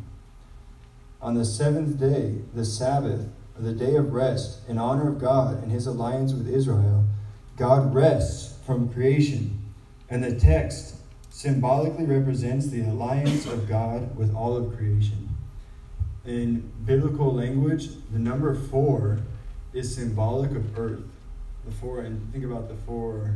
On 1.23 1.33
the 1.33 1.43
seventh 1.43 1.99
day, 1.99 2.41
the 2.53 2.65
Sabbath, 2.65 3.29
the 3.57 3.73
day 3.73 3.95
of 3.95 4.13
rest, 4.13 4.59
in 4.69 4.77
honor 4.77 5.09
of 5.09 5.19
God 5.19 5.63
and 5.63 5.71
his 5.71 5.87
alliance 5.87 6.33
with 6.33 6.47
Israel, 6.47 7.07
God 7.55 7.95
rests 7.95 8.63
from 8.63 8.93
creation, 8.93 9.56
and 10.09 10.23
the 10.23 10.39
text 10.39 10.95
symbolically 11.29 12.05
represents 12.05 12.67
the 12.67 12.81
alliance 12.81 13.45
of 13.45 13.67
God 13.67 14.15
with 14.17 14.33
all 14.33 14.55
of 14.57 14.75
creation. 14.75 15.29
In 16.25 16.71
biblical 16.85 17.33
language, 17.33 17.89
the 18.11 18.19
number 18.19 18.55
four 18.55 19.19
is 19.73 19.93
symbolic 19.93 20.51
of 20.51 20.77
earth. 20.77 21.03
The 21.65 21.71
four, 21.71 22.01
and 22.01 22.31
think 22.31 22.43
about 22.45 22.69
the 22.69 22.75
four 22.75 23.35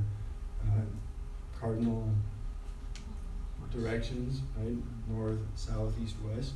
uh, 0.64 0.82
cardinal 1.60 2.10
directions, 3.72 4.42
right? 4.58 4.76
North, 5.10 5.40
south, 5.56 5.94
east, 6.04 6.16
west. 6.24 6.54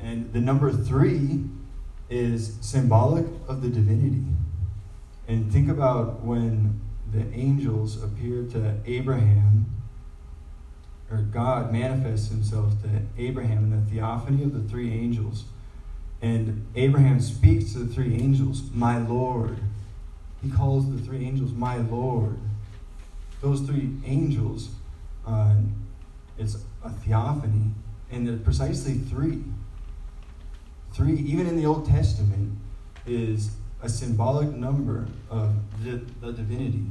And 0.00 0.32
the 0.32 0.40
number 0.40 0.72
three 0.72 1.44
is 2.08 2.56
symbolic 2.60 3.26
of 3.48 3.62
the 3.62 3.68
divinity. 3.68 4.24
And 5.26 5.52
think 5.52 5.68
about 5.68 6.22
when 6.22 6.80
the 7.12 7.32
angels 7.32 8.02
appeared 8.02 8.50
to 8.50 8.76
Abraham, 8.86 9.66
or 11.10 11.18
God 11.18 11.72
manifests 11.72 12.28
himself 12.28 12.74
to 12.82 12.88
Abraham 13.16 13.58
in 13.58 13.70
the 13.70 13.90
theophany 13.90 14.42
of 14.42 14.52
the 14.52 14.68
three 14.68 14.92
angels. 14.92 15.44
And 16.20 16.66
Abraham 16.74 17.20
speaks 17.20 17.72
to 17.72 17.78
the 17.80 17.92
three 17.92 18.14
angels, 18.14 18.62
My 18.74 18.98
Lord. 18.98 19.58
He 20.42 20.50
calls 20.50 20.90
the 20.90 21.00
three 21.00 21.24
angels, 21.24 21.52
My 21.52 21.76
Lord. 21.76 22.38
Those 23.40 23.60
three 23.60 23.92
angels, 24.04 24.68
uh, 25.26 25.54
it's 26.36 26.56
a 26.84 26.90
theophany, 26.90 27.72
and 28.10 28.26
they're 28.26 28.36
precisely 28.36 28.94
three. 28.94 29.44
Three, 30.92 31.14
even 31.14 31.46
in 31.46 31.56
the 31.56 31.66
Old 31.66 31.86
Testament, 31.86 32.58
is 33.06 33.50
a 33.82 33.88
symbolic 33.88 34.48
number 34.50 35.06
of 35.30 35.54
the, 35.82 36.00
the 36.20 36.32
divinity. 36.32 36.84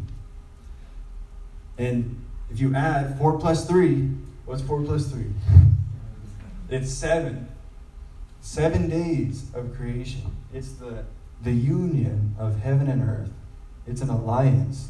And 1.77 2.23
if 2.49 2.59
you 2.59 2.73
add 2.73 3.17
4 3.17 3.39
plus 3.39 3.67
3, 3.67 4.09
what's 4.45 4.61
4 4.61 4.83
plus 4.83 5.09
3? 5.11 5.25
It's 6.69 6.91
7. 6.91 7.47
Seven 8.41 8.89
days 8.89 9.45
of 9.53 9.75
creation. 9.75 10.21
It's 10.53 10.73
the, 10.73 11.03
the 11.43 11.51
union 11.51 12.35
of 12.39 12.59
heaven 12.59 12.87
and 12.87 13.01
earth. 13.01 13.31
It's 13.85 14.01
an 14.01 14.09
alliance. 14.09 14.89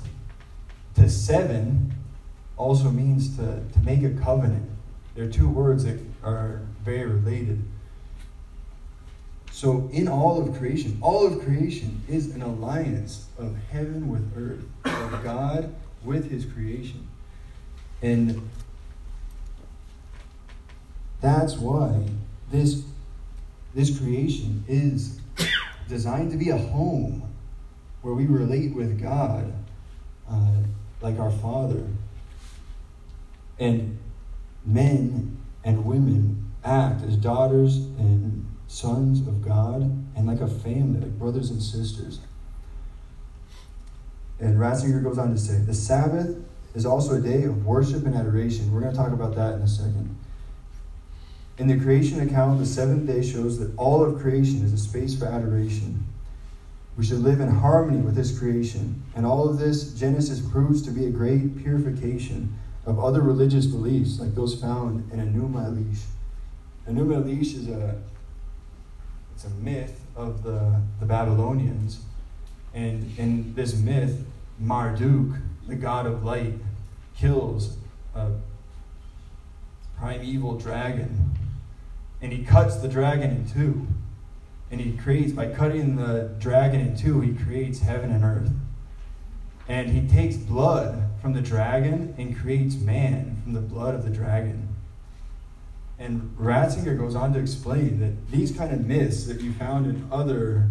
To 0.96 1.10
seven 1.10 1.94
also 2.58 2.90
means 2.90 3.36
to, 3.38 3.64
to 3.74 3.80
make 3.80 4.04
a 4.04 4.10
covenant. 4.10 4.70
They're 5.16 5.30
two 5.30 5.48
words 5.48 5.86
that 5.86 6.00
are 6.24 6.62
very 6.84 7.06
related. 7.06 7.64
So, 9.58 9.90
in 9.92 10.08
all 10.08 10.40
of 10.40 10.56
creation, 10.56 11.00
all 11.02 11.26
of 11.26 11.44
creation 11.44 12.04
is 12.08 12.36
an 12.36 12.44
alliance 12.44 13.26
of 13.40 13.58
heaven 13.72 14.08
with 14.08 14.32
earth, 14.38 14.64
of 14.86 15.24
God 15.24 15.74
with 16.04 16.30
his 16.30 16.46
creation. 16.46 17.08
And 18.04 18.48
that's 21.22 21.56
why 21.56 22.08
this, 22.52 22.84
this 23.74 23.98
creation 23.98 24.64
is 24.68 25.20
designed 25.90 26.30
to 26.34 26.38
be 26.38 26.50
a 26.50 26.58
home 26.58 27.28
where 28.04 28.14
we 28.14 28.28
relate 28.28 28.76
with 28.76 29.02
God 29.02 29.52
uh, 30.30 30.52
like 31.02 31.18
our 31.18 31.32
Father. 31.32 31.84
And 33.58 33.98
men 34.64 35.36
and 35.64 35.84
women 35.84 36.52
act 36.64 37.02
as 37.02 37.16
daughters 37.16 37.78
and 37.78 38.47
sons 38.68 39.26
of 39.28 39.44
God 39.44 39.82
and 40.16 40.28
like 40.28 40.42
a 40.42 40.48
family, 40.48 41.00
like 41.00 41.18
brothers 41.18 41.50
and 41.50 41.62
sisters. 41.62 42.20
And 44.40 44.58
Ratzinger 44.58 45.04
goes 45.04 45.18
on 45.18 45.32
to 45.32 45.38
say 45.38 45.58
the 45.58 45.74
Sabbath 45.74 46.38
is 46.76 46.86
also 46.86 47.16
a 47.16 47.22
day 47.22 47.44
of 47.44 47.66
worship 47.66 48.06
and 48.06 48.16
adoration. 48.16 48.72
We're 48.72 48.82
going 48.82 48.92
to 48.92 48.98
talk 48.98 49.12
about 49.12 49.36
that 49.36 49.56
in 49.56 49.62
a 49.62 49.68
second. 49.68 50.16
In 51.58 51.68
the 51.68 51.80
creation 51.80 52.20
account, 52.20 52.60
the 52.60 52.68
seventh 52.68 53.08
day 53.08 53.24
shows 53.24 53.58
that 53.58 53.76
all 53.78 54.04
of 54.04 54.22
creation 54.22 54.64
is 54.64 54.74
a 54.74 54.78
space 54.78 55.18
for 55.18 55.26
adoration. 55.26 56.06
We 56.96 57.06
should 57.06 57.20
live 57.20 57.40
in 57.40 57.50
harmony 57.50 58.00
with 58.00 58.16
this 58.16 58.38
creation. 58.38 59.02
And 59.16 59.26
all 59.26 59.50
of 59.50 59.58
this, 59.58 59.94
Genesis 59.94 60.40
proves 60.40 60.84
to 60.84 60.92
be 60.92 61.08
a 61.08 61.10
great 61.10 61.58
purification 61.58 62.56
of 62.86 63.00
other 63.00 63.22
religious 63.22 63.66
beliefs, 63.66 64.20
like 64.20 64.36
those 64.36 64.60
found 64.60 65.12
in 65.12 65.20
Enuma 65.20 65.72
Elish. 65.72 66.04
Enuma 66.88 67.24
Elish 67.24 67.56
is 67.56 67.68
a 67.70 68.00
it's 69.38 69.46
a 69.46 69.50
myth 69.52 70.02
of 70.16 70.42
the, 70.42 70.82
the 71.00 71.06
Babylonians. 71.06 72.00
And 72.74 73.16
in 73.20 73.54
this 73.54 73.76
myth, 73.76 74.26
Marduk, 74.58 75.36
the 75.68 75.76
god 75.76 76.08
of 76.08 76.24
light, 76.26 76.56
kills 77.16 77.78
a 78.16 78.32
primeval 80.00 80.58
dragon. 80.58 81.36
And 82.20 82.34
he 82.34 82.44
cuts 82.44 82.78
the 82.78 82.88
dragon 82.88 83.30
in 83.30 83.48
two. 83.48 83.86
And 84.72 84.82
he 84.82 84.98
creates, 84.98 85.34
by 85.34 85.54
cutting 85.54 85.98
the 85.98 86.32
dragon 86.40 86.82
in 86.82 86.98
two, 86.98 87.22
he 87.22 87.36
creates 87.36 87.82
heaven 87.82 88.10
and 88.10 88.24
earth. 88.24 88.52
And 89.68 89.92
he 89.92 90.08
takes 90.08 90.36
blood 90.36 91.12
from 91.22 91.34
the 91.34 91.42
dragon 91.42 92.16
and 92.18 92.36
creates 92.36 92.74
man 92.74 93.40
from 93.44 93.54
the 93.54 93.62
blood 93.62 93.94
of 93.94 94.04
the 94.04 94.10
dragon. 94.10 94.67
And 96.00 96.36
Ratzinger 96.40 96.98
goes 96.98 97.16
on 97.16 97.34
to 97.34 97.40
explain 97.40 98.00
that 98.00 98.32
these 98.32 98.52
kind 98.52 98.72
of 98.72 98.86
myths 98.86 99.26
that 99.26 99.42
you 99.42 99.54
found 99.54 99.88
in 99.88 100.08
other 100.12 100.70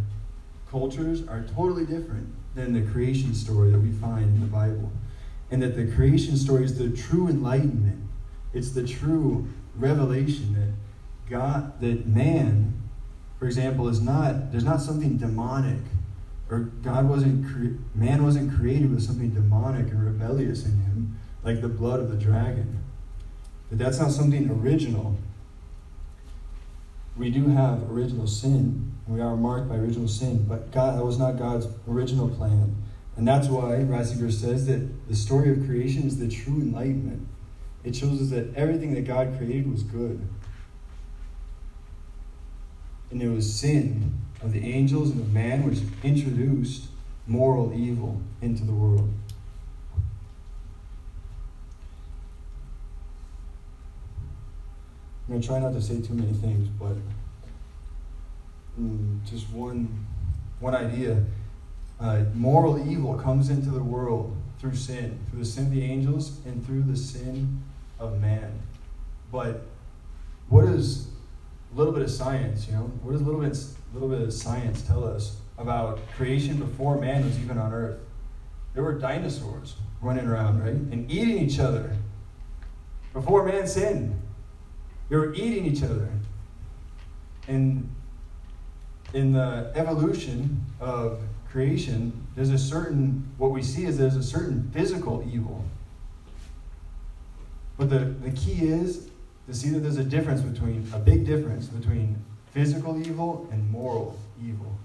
cultures 0.70 1.26
are 1.26 1.44
totally 1.54 1.84
different 1.84 2.28
than 2.54 2.72
the 2.72 2.90
creation 2.92 3.34
story 3.34 3.70
that 3.70 3.80
we 3.80 3.90
find 3.90 4.24
in 4.24 4.40
the 4.40 4.46
Bible. 4.46 4.92
And 5.50 5.62
that 5.62 5.76
the 5.76 5.90
creation 5.92 6.36
story 6.36 6.64
is 6.64 6.78
the 6.78 6.90
true 6.90 7.28
enlightenment. 7.28 8.02
It's 8.54 8.70
the 8.70 8.86
true 8.86 9.48
revelation 9.76 10.54
that 10.54 11.30
God, 11.30 11.80
that 11.80 12.06
man, 12.06 12.80
for 13.38 13.46
example, 13.46 13.88
is 13.88 14.00
not, 14.00 14.52
there's 14.52 14.64
not 14.64 14.80
something 14.80 15.16
demonic 15.16 15.80
or 16.48 16.60
God 16.60 17.08
wasn't, 17.08 17.44
cre- 17.46 17.82
man 17.94 18.24
wasn't 18.24 18.56
created 18.56 18.90
with 18.90 19.02
something 19.02 19.30
demonic 19.30 19.90
and 19.90 20.04
rebellious 20.04 20.64
in 20.64 20.72
him, 20.82 21.18
like 21.42 21.60
the 21.60 21.68
blood 21.68 22.00
of 22.00 22.10
the 22.10 22.16
dragon. 22.16 22.84
But 23.68 23.78
that's 23.78 23.98
not 23.98 24.12
something 24.12 24.50
original. 24.50 25.16
We 27.16 27.30
do 27.30 27.48
have 27.48 27.90
original 27.90 28.26
sin. 28.26 28.92
We 29.08 29.20
are 29.20 29.36
marked 29.36 29.68
by 29.68 29.76
original 29.76 30.08
sin, 30.08 30.44
but 30.48 30.70
God, 30.72 30.98
that 30.98 31.04
was 31.04 31.18
not 31.18 31.38
God's 31.38 31.66
original 31.88 32.28
plan. 32.28 32.74
And 33.16 33.26
that's 33.26 33.48
why 33.48 33.76
Ratzinger 33.76 34.32
says 34.32 34.66
that 34.66 35.08
the 35.08 35.16
story 35.16 35.50
of 35.50 35.64
creation 35.64 36.06
is 36.06 36.18
the 36.18 36.28
true 36.28 36.56
enlightenment. 36.56 37.26
It 37.84 37.96
shows 37.96 38.20
us 38.20 38.30
that 38.30 38.54
everything 38.54 38.94
that 38.94 39.06
God 39.06 39.36
created 39.38 39.70
was 39.70 39.82
good. 39.82 40.26
And 43.10 43.22
it 43.22 43.28
was 43.28 43.52
sin 43.52 44.12
of 44.42 44.52
the 44.52 44.66
angels 44.68 45.10
and 45.10 45.20
of 45.20 45.32
man 45.32 45.64
which 45.64 45.78
introduced 46.02 46.88
moral 47.26 47.72
evil 47.72 48.20
into 48.42 48.64
the 48.64 48.72
world. 48.72 49.08
I'm 55.28 55.40
to 55.40 55.46
try 55.46 55.58
not 55.58 55.72
to 55.72 55.82
say 55.82 56.00
too 56.00 56.14
many 56.14 56.32
things, 56.32 56.68
but 56.68 56.96
mm, 58.80 59.24
just 59.28 59.50
one, 59.50 60.06
one 60.60 60.74
idea. 60.74 61.24
Uh, 61.98 62.24
moral 62.34 62.88
evil 62.88 63.14
comes 63.14 63.50
into 63.50 63.70
the 63.70 63.82
world 63.82 64.36
through 64.60 64.76
sin, 64.76 65.18
through 65.28 65.40
the 65.40 65.44
sin 65.44 65.66
of 65.66 65.72
the 65.72 65.82
angels 65.82 66.38
and 66.46 66.64
through 66.64 66.82
the 66.82 66.96
sin 66.96 67.62
of 67.98 68.20
man. 68.20 68.60
But 69.32 69.66
what 70.48 70.64
is 70.66 71.08
a 71.72 71.76
little 71.76 71.92
bit 71.92 72.02
of 72.02 72.10
science, 72.10 72.68
you 72.68 72.74
know? 72.74 72.82
What 73.02 73.12
does 73.12 73.20
a 73.20 73.24
little 73.24 73.40
bit, 73.40 73.58
little 73.92 74.08
bit 74.08 74.22
of 74.22 74.32
science 74.32 74.82
tell 74.82 75.04
us 75.04 75.38
about 75.58 75.98
creation 76.16 76.58
before 76.58 77.00
man 77.00 77.24
was 77.24 77.36
even 77.40 77.58
on 77.58 77.72
earth? 77.72 77.98
There 78.74 78.84
were 78.84 78.94
dinosaurs 78.94 79.74
running 80.00 80.26
around, 80.26 80.62
right? 80.62 80.74
And 80.74 81.10
eating 81.10 81.38
each 81.38 81.58
other 81.58 81.96
before 83.12 83.44
man 83.44 83.66
sinned. 83.66 84.20
They 85.08 85.16
were 85.16 85.34
eating 85.34 85.66
each 85.66 85.82
other. 85.82 86.08
And 87.48 87.88
in 89.14 89.32
the 89.32 89.72
evolution 89.74 90.64
of 90.80 91.20
creation, 91.48 92.26
there's 92.34 92.50
a 92.50 92.58
certain, 92.58 93.32
what 93.38 93.50
we 93.50 93.62
see 93.62 93.84
is 93.84 93.96
there's 93.96 94.16
a 94.16 94.22
certain 94.22 94.70
physical 94.72 95.24
evil. 95.32 95.64
But 97.78 97.90
the, 97.90 97.98
the 97.98 98.30
key 98.30 98.66
is 98.66 99.08
to 99.46 99.54
see 99.54 99.70
that 99.70 99.80
there's 99.80 99.98
a 99.98 100.04
difference 100.04 100.40
between, 100.40 100.88
a 100.92 100.98
big 100.98 101.24
difference 101.24 101.66
between 101.66 102.22
physical 102.52 103.00
evil 103.00 103.48
and 103.52 103.70
moral 103.70 104.18
evil. 104.44 104.76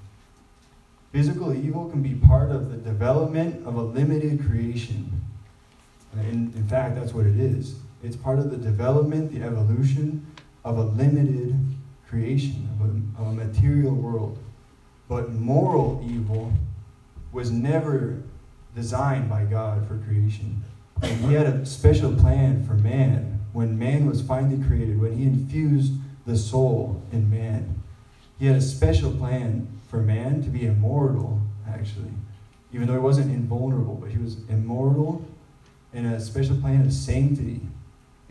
Physical 1.12 1.54
evil 1.54 1.90
can 1.90 2.02
be 2.02 2.14
part 2.14 2.52
of 2.52 2.70
the 2.70 2.78
development 2.78 3.66
of 3.66 3.76
a 3.76 3.82
limited 3.82 4.46
creation. 4.46 5.22
In, 6.14 6.54
in 6.56 6.68
fact, 6.68 6.96
that's 6.96 7.14
what 7.14 7.26
it 7.26 7.38
is. 7.38 7.76
It's 8.04 8.16
part 8.16 8.40
of 8.40 8.50
the 8.50 8.58
development, 8.58 9.32
the 9.32 9.44
evolution 9.44 10.26
of 10.64 10.78
a 10.78 10.84
limited 10.84 11.56
creation, 12.08 12.68
of 12.80 12.88
a, 12.88 13.22
of 13.22 13.32
a 13.32 13.46
material 13.46 13.94
world. 13.94 14.38
But 15.08 15.32
moral 15.32 16.04
evil 16.08 16.52
was 17.32 17.52
never 17.52 18.22
designed 18.76 19.30
by 19.30 19.46
God 19.46 19.88
for 19.88 19.98
creation. 19.98 20.64
And 21.02 21.26
he 21.26 21.34
had 21.34 21.48
a 21.48 21.66
special 21.66 22.16
plan 22.16 22.66
for 22.66 22.74
man 22.74 23.40
when 23.54 23.78
man 23.78 24.06
was 24.06 24.22
finally 24.22 24.64
created, 24.66 25.00
when 25.00 25.18
he 25.18 25.24
infused 25.24 25.94
the 26.26 26.38
soul 26.38 27.02
in 27.12 27.30
man. 27.30 27.82
He 28.40 28.46
had 28.46 28.56
a 28.56 28.62
special 28.62 29.12
plan 29.12 29.68
for 29.90 29.98
man 29.98 30.42
to 30.44 30.50
be 30.50 30.66
immortal, 30.66 31.42
actually. 31.68 32.12
Even 32.74 32.88
though 32.88 32.94
he 32.94 33.00
wasn't 33.00 33.32
invulnerable, 33.32 33.96
but 33.96 34.10
he 34.10 34.18
was 34.18 34.38
immortal 34.50 35.26
and 35.94 36.14
a 36.14 36.20
special 36.20 36.56
plan 36.58 36.82
of 36.82 36.94
sanctity. 36.94 37.62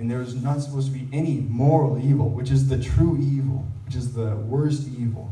And 0.01 0.11
there 0.11 0.23
is 0.23 0.35
not 0.35 0.63
supposed 0.63 0.91
to 0.91 0.99
be 0.99 1.07
any 1.17 1.41
moral 1.41 2.03
evil, 2.03 2.31
which 2.31 2.51
is 2.51 2.69
the 2.71 2.83
true 2.83 3.19
evil, 3.21 3.67
which 3.85 3.95
is 3.95 4.15
the 4.15 4.35
worst 4.35 4.89
evil. 4.99 5.31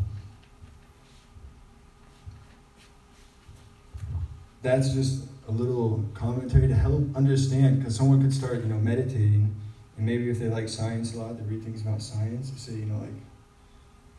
That's 4.60 4.92
just 4.92 5.24
a 5.48 5.52
little 5.52 6.04
commentary 6.12 6.68
to 6.68 6.74
help 6.74 7.16
understand, 7.16 7.78
because 7.78 7.96
someone 7.96 8.20
could 8.20 8.34
start, 8.34 8.58
you 8.58 8.68
know, 8.68 8.76
meditating, 8.76 9.56
and 9.96 10.04
maybe 10.04 10.28
if 10.28 10.38
they 10.38 10.48
like 10.48 10.68
science 10.68 11.14
a 11.14 11.18
lot, 11.18 11.38
they 11.38 11.44
read 11.44 11.64
things 11.64 11.80
about 11.80 12.02
science, 12.02 12.52
say, 12.56 12.72
you 12.72 12.84
know, 12.84 12.98
like, 12.98 13.08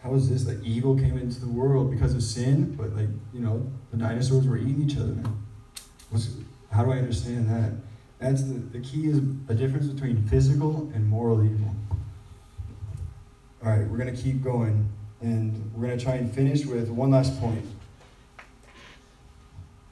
how 0.02 0.16
is 0.16 0.30
this? 0.32 0.47
Like, 0.47 0.64
evil 0.64 0.95
came 0.95 1.20
into 1.20 1.39
the 1.39 1.50
world 1.50 1.91
because 1.91 2.16
of 2.16 2.24
sin, 2.24 2.74
but 2.74 2.95
like, 2.95 3.10
you 3.34 3.41
know, 3.41 3.72
the 3.91 3.97
dinosaurs 3.97 4.47
were 4.47 4.58
eating 4.58 4.82
each 4.82 4.97
other. 4.97 5.16
What's, 6.10 6.32
how 6.72 6.84
do 6.86 6.91
I 6.91 6.97
understand 6.97 7.47
that? 7.50 7.74
That's 8.20 8.43
the, 8.43 8.55
the 8.55 8.80
key 8.80 9.07
is 9.07 9.17
a 9.47 9.53
difference 9.53 9.88
between 9.88 10.28
physical 10.28 10.91
and 10.93 11.07
moral 11.07 11.43
evil. 11.43 11.74
All 13.63 13.72
right, 13.72 13.88
we're 13.88 13.97
going 13.97 14.13
to 14.13 14.22
keep 14.22 14.43
going, 14.43 14.89
and 15.22 15.72
we're 15.74 15.88
going 15.88 15.97
to 15.97 16.03
try 16.03 16.15
and 16.15 16.34
finish 16.34 16.65
with 16.65 16.89
one 16.89 17.11
last 17.11 17.39
point. 17.39 17.65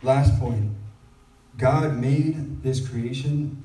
Last 0.03 0.39
point 0.39 0.71
God 1.57 1.97
made 1.97 2.61
this 2.61 2.87
creation, 2.87 3.63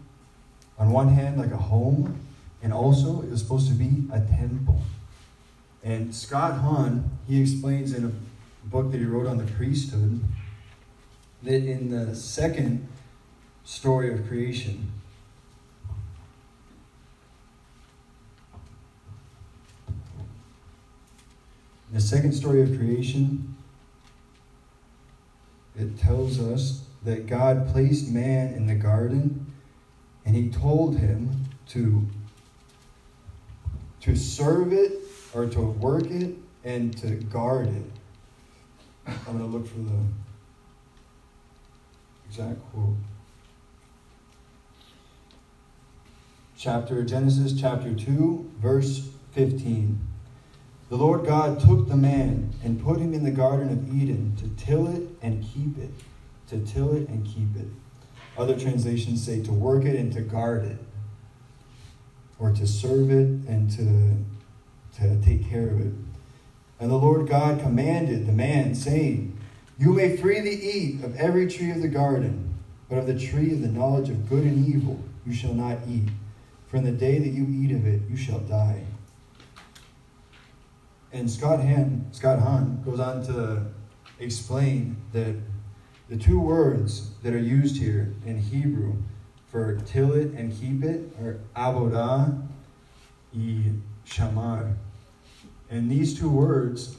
on 0.78 0.90
one 0.90 1.08
hand, 1.08 1.38
like 1.38 1.50
a 1.50 1.58
home, 1.58 2.20
and 2.62 2.72
also 2.72 3.20
it 3.22 3.30
was 3.30 3.40
supposed 3.42 3.68
to 3.68 3.74
be 3.74 4.04
a 4.12 4.20
temple. 4.20 4.82
And 5.84 6.14
Scott 6.14 6.58
Hahn, 6.60 7.10
he 7.28 7.40
explains 7.40 7.92
in 7.92 8.04
a 8.04 8.68
book 8.68 8.92
that 8.92 8.98
he 8.98 9.04
wrote 9.04 9.26
on 9.26 9.38
the 9.38 9.44
priesthood 9.52 10.20
that 11.42 11.64
in 11.64 11.90
the 11.90 12.14
second 12.14 12.88
story 13.64 14.12
of 14.12 14.26
creation. 14.28 14.92
The 21.92 22.00
second 22.00 22.32
story 22.32 22.62
of 22.62 22.76
creation, 22.78 23.54
it 25.78 25.98
tells 25.98 26.40
us 26.40 26.86
that 27.04 27.26
God 27.26 27.68
placed 27.72 28.10
man 28.10 28.54
in 28.54 28.66
the 28.66 28.74
garden 28.74 29.52
and 30.24 30.34
he 30.34 30.48
told 30.48 30.96
him 30.96 31.48
to, 31.68 32.06
to 34.00 34.16
serve 34.16 34.72
it 34.72 34.92
or 35.34 35.46
to 35.46 35.60
work 35.60 36.10
it 36.10 36.34
and 36.64 36.96
to 36.98 37.10
guard 37.10 37.68
it. 37.68 37.90
I'm 39.06 39.38
going 39.38 39.38
to 39.38 39.44
look 39.44 39.66
for 39.66 39.80
the 39.80 40.00
exact 42.28 42.58
quote. 42.72 42.94
Chapter 46.62 47.02
Genesis 47.02 47.60
chapter 47.60 47.92
2 47.92 48.52
verse 48.60 49.08
15. 49.32 49.98
The 50.90 50.96
Lord 50.96 51.26
God 51.26 51.58
took 51.58 51.88
the 51.88 51.96
man 51.96 52.52
and 52.62 52.80
put 52.80 53.00
him 53.00 53.12
in 53.12 53.24
the 53.24 53.32
garden 53.32 53.70
of 53.70 53.92
Eden 53.92 54.36
to 54.36 54.64
till 54.64 54.86
it 54.86 55.02
and 55.22 55.42
keep 55.42 55.76
it, 55.76 55.90
to 56.50 56.60
till 56.60 56.94
it 56.94 57.08
and 57.08 57.26
keep 57.26 57.56
it. 57.56 57.66
Other 58.38 58.56
translations 58.56 59.26
say 59.26 59.42
to 59.42 59.50
work 59.50 59.84
it 59.84 59.96
and 59.96 60.12
to 60.12 60.20
guard 60.20 60.64
it, 60.64 60.78
or 62.38 62.52
to 62.52 62.64
serve 62.64 63.10
it 63.10 63.26
and 63.48 63.68
to, 63.72 65.00
to 65.00 65.20
take 65.20 65.50
care 65.50 65.66
of 65.66 65.80
it. 65.80 65.92
And 66.78 66.92
the 66.92 66.96
Lord 66.96 67.28
God 67.28 67.60
commanded 67.60 68.24
the 68.24 68.32
man, 68.32 68.76
saying, 68.76 69.36
You 69.80 69.92
may 69.92 70.16
freely 70.16 70.54
eat 70.54 71.02
of 71.02 71.16
every 71.16 71.48
tree 71.48 71.72
of 71.72 71.82
the 71.82 71.88
garden, 71.88 72.54
but 72.88 72.98
of 72.98 73.08
the 73.08 73.18
tree 73.18 73.52
of 73.52 73.62
the 73.62 73.68
knowledge 73.68 74.10
of 74.10 74.28
good 74.28 74.44
and 74.44 74.64
evil 74.64 75.02
you 75.26 75.34
shall 75.34 75.54
not 75.54 75.78
eat 75.88 76.08
for 76.72 76.78
in 76.78 76.84
the 76.84 76.90
day 76.90 77.18
that 77.18 77.28
you 77.28 77.46
eat 77.50 77.70
of 77.70 77.86
it, 77.86 78.00
you 78.08 78.16
shall 78.16 78.38
die. 78.38 78.82
And 81.12 81.30
Scott 81.30 81.60
Hahn, 81.60 82.06
Scott 82.12 82.38
Hahn 82.38 82.82
goes 82.82 82.98
on 82.98 83.22
to 83.24 83.66
explain 84.18 84.96
that 85.12 85.36
the 86.08 86.16
two 86.16 86.40
words 86.40 87.10
that 87.24 87.34
are 87.34 87.38
used 87.38 87.76
here 87.76 88.14
in 88.24 88.38
Hebrew 88.38 88.94
for 89.48 89.82
till 89.84 90.14
it 90.14 90.28
and 90.28 90.50
keep 90.58 90.82
it 90.82 91.14
are 91.20 91.40
avodah 91.54 92.40
and 93.34 93.82
shamar. 94.06 94.74
And 95.68 95.90
these 95.90 96.18
two 96.18 96.30
words, 96.30 96.96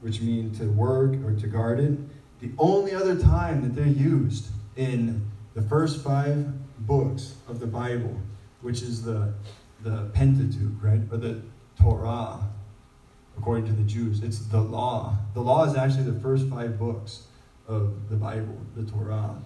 which 0.00 0.20
mean 0.20 0.50
to 0.56 0.64
work 0.64 1.14
or 1.24 1.34
to 1.34 1.46
guard 1.46 1.78
it, 1.78 1.96
the 2.40 2.50
only 2.58 2.92
other 2.96 3.14
time 3.14 3.62
that 3.62 3.76
they're 3.76 3.86
used 3.86 4.48
in 4.74 5.24
the 5.54 5.62
first 5.62 6.02
five 6.02 6.48
books 6.84 7.36
of 7.46 7.60
the 7.60 7.66
Bible 7.68 8.20
which 8.66 8.82
is 8.82 9.00
the, 9.00 9.32
the 9.84 10.10
Pentateuch, 10.12 10.82
right? 10.82 11.00
Or 11.12 11.18
the 11.18 11.40
Torah, 11.80 12.40
according 13.38 13.64
to 13.66 13.72
the 13.72 13.84
Jews. 13.84 14.24
It's 14.24 14.40
the 14.40 14.60
law. 14.60 15.16
The 15.34 15.40
law 15.40 15.64
is 15.66 15.76
actually 15.76 16.10
the 16.10 16.18
first 16.18 16.48
five 16.48 16.76
books 16.76 17.28
of 17.68 18.10
the 18.10 18.16
Bible, 18.16 18.58
the 18.74 18.82
Torah. 18.90 19.36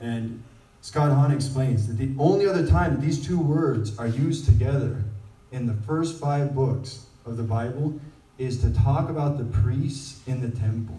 And 0.00 0.42
Scott 0.80 1.12
Hahn 1.12 1.32
explains 1.32 1.86
that 1.88 1.98
the 1.98 2.14
only 2.18 2.46
other 2.46 2.66
time 2.66 2.98
these 2.98 3.22
two 3.22 3.38
words 3.38 3.98
are 3.98 4.06
used 4.06 4.46
together 4.46 5.04
in 5.52 5.66
the 5.66 5.74
first 5.74 6.18
five 6.18 6.54
books 6.54 7.04
of 7.26 7.36
the 7.36 7.42
Bible 7.42 8.00
is 8.38 8.62
to 8.62 8.72
talk 8.72 9.10
about 9.10 9.36
the 9.36 9.44
priests 9.44 10.26
in 10.26 10.40
the 10.40 10.48
temple. 10.58 10.98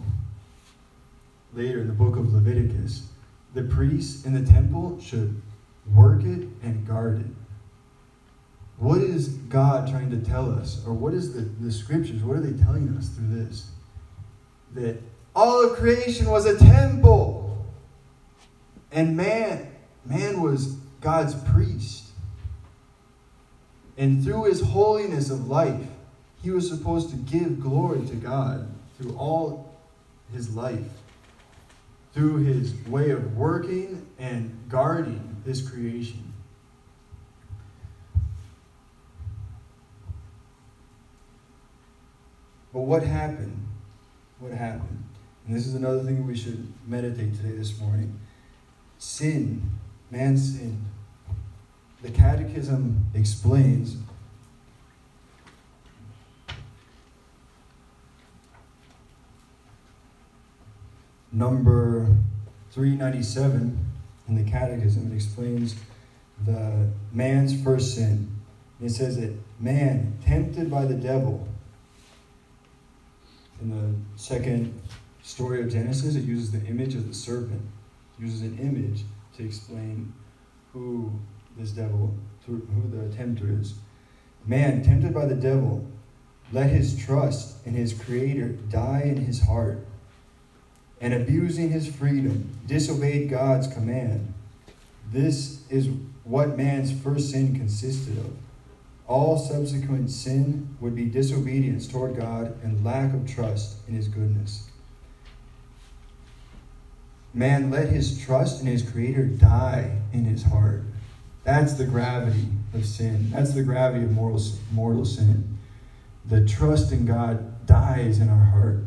Later 1.52 1.80
in 1.80 1.88
the 1.88 1.92
book 1.92 2.14
of 2.14 2.32
Leviticus, 2.32 3.08
the 3.52 3.64
priests 3.64 4.24
in 4.26 4.32
the 4.32 4.48
temple 4.48 5.00
should 5.00 5.42
work 5.86 6.22
it 6.22 6.48
and 6.62 6.86
guard 6.86 7.20
it. 7.20 7.26
What 8.78 9.00
is 9.00 9.28
God 9.28 9.88
trying 9.88 10.10
to 10.10 10.18
tell 10.18 10.50
us? 10.50 10.82
Or 10.86 10.92
what 10.92 11.14
is 11.14 11.34
the, 11.34 11.42
the 11.42 11.70
scriptures? 11.70 12.22
What 12.22 12.36
are 12.36 12.40
they 12.40 12.60
telling 12.62 12.88
us 12.96 13.08
through 13.10 13.44
this? 13.44 13.70
That 14.74 15.00
all 15.34 15.64
of 15.64 15.76
creation 15.76 16.28
was 16.28 16.46
a 16.46 16.58
temple. 16.58 17.64
And 18.90 19.16
man, 19.16 19.70
man 20.04 20.40
was 20.42 20.74
God's 21.00 21.34
priest. 21.50 22.10
And 23.96 24.24
through 24.24 24.44
his 24.44 24.60
holiness 24.60 25.30
of 25.30 25.48
life, 25.48 25.86
he 26.42 26.50
was 26.50 26.68
supposed 26.68 27.10
to 27.10 27.16
give 27.16 27.60
glory 27.60 28.04
to 28.06 28.16
God 28.16 28.68
through 28.98 29.14
all 29.16 29.78
his 30.32 30.56
life, 30.56 30.90
through 32.14 32.38
his 32.38 32.74
way 32.86 33.10
of 33.10 33.36
working 33.36 34.06
and 34.18 34.58
guarding 34.68 35.31
this 35.44 35.66
creation. 35.68 36.32
But 42.72 42.80
what 42.80 43.02
happened? 43.02 43.66
What 44.38 44.52
happened? 44.52 45.04
And 45.46 45.56
this 45.56 45.66
is 45.66 45.74
another 45.74 46.02
thing 46.02 46.26
we 46.26 46.36
should 46.36 46.72
meditate 46.86 47.34
today, 47.34 47.56
this 47.56 47.78
morning. 47.80 48.18
Sin, 48.98 49.70
man 50.10 50.36
sinned. 50.36 50.84
The 52.02 52.10
Catechism 52.10 53.06
explains 53.14 53.96
number 61.30 62.06
397 62.72 63.91
in 64.28 64.42
the 64.42 64.50
Catechism. 64.50 65.10
It 65.10 65.14
explains 65.14 65.76
the 66.44 66.88
man's 67.12 67.60
first 67.62 67.94
sin. 67.94 68.34
It 68.80 68.90
says 68.90 69.16
that 69.20 69.32
man, 69.60 70.18
tempted 70.24 70.70
by 70.70 70.84
the 70.84 70.94
devil, 70.94 71.46
in 73.60 73.70
the 73.70 74.20
second 74.20 74.80
story 75.22 75.62
of 75.62 75.70
Genesis, 75.70 76.16
it 76.16 76.24
uses 76.24 76.50
the 76.50 76.64
image 76.66 76.94
of 76.94 77.06
the 77.06 77.14
serpent. 77.14 77.62
It 78.18 78.22
uses 78.22 78.42
an 78.42 78.58
image 78.58 79.04
to 79.36 79.44
explain 79.44 80.12
who 80.72 81.12
this 81.56 81.70
devil, 81.70 82.12
who 82.46 82.60
the 82.90 83.14
tempter 83.14 83.56
is. 83.60 83.74
Man, 84.46 84.82
tempted 84.82 85.14
by 85.14 85.26
the 85.26 85.36
devil, 85.36 85.86
let 86.52 86.70
his 86.70 86.98
trust 86.98 87.64
in 87.64 87.74
his 87.74 87.94
Creator 87.94 88.48
die 88.68 89.02
in 89.04 89.16
his 89.16 89.40
heart 89.40 89.86
and 91.02 91.12
abusing 91.12 91.70
his 91.70 91.92
freedom, 91.92 92.48
disobeyed 92.64 93.28
God's 93.28 93.66
command. 93.66 94.32
This 95.10 95.68
is 95.68 95.88
what 96.22 96.56
man's 96.56 96.92
first 96.92 97.32
sin 97.32 97.56
consisted 97.56 98.16
of. 98.18 98.32
All 99.08 99.36
subsequent 99.36 100.10
sin 100.10 100.76
would 100.80 100.94
be 100.94 101.06
disobedience 101.06 101.88
toward 101.88 102.16
God 102.16 102.56
and 102.62 102.84
lack 102.84 103.12
of 103.12 103.28
trust 103.28 103.76
in 103.88 103.94
his 103.94 104.06
goodness. 104.06 104.70
man 107.34 107.70
let 107.70 107.88
his 107.88 108.20
trust 108.20 108.60
in 108.60 108.66
his 108.68 108.88
Creator 108.88 109.24
die 109.24 109.98
in 110.12 110.24
his 110.24 110.44
heart. 110.44 110.84
That's 111.44 111.72
the 111.72 111.84
gravity 111.84 112.46
of 112.74 112.86
sin. 112.86 113.30
That's 113.30 113.54
the 113.54 113.64
gravity 113.64 114.04
of 114.04 114.12
mortal, 114.12 114.40
mortal 114.70 115.04
sin. 115.04 115.58
The 116.26 116.46
trust 116.46 116.92
in 116.92 117.06
God 117.06 117.66
dies 117.66 118.20
in 118.20 118.28
our 118.28 118.44
heart. 118.44 118.84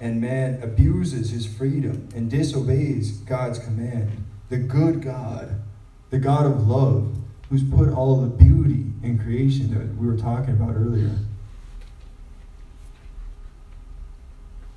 And 0.00 0.20
man 0.20 0.62
abuses 0.62 1.30
his 1.30 1.46
freedom 1.46 2.08
and 2.14 2.30
disobeys 2.30 3.18
God's 3.18 3.58
command. 3.58 4.24
The 4.48 4.56
good 4.56 5.02
God, 5.02 5.60
the 6.08 6.18
God 6.18 6.46
of 6.46 6.66
love, 6.66 7.14
who's 7.50 7.62
put 7.62 7.90
all 7.90 8.16
the 8.20 8.28
beauty 8.28 8.86
in 9.02 9.18
creation 9.18 9.74
that 9.74 9.96
we 10.00 10.06
were 10.06 10.16
talking 10.16 10.54
about 10.54 10.74
earlier. 10.74 11.10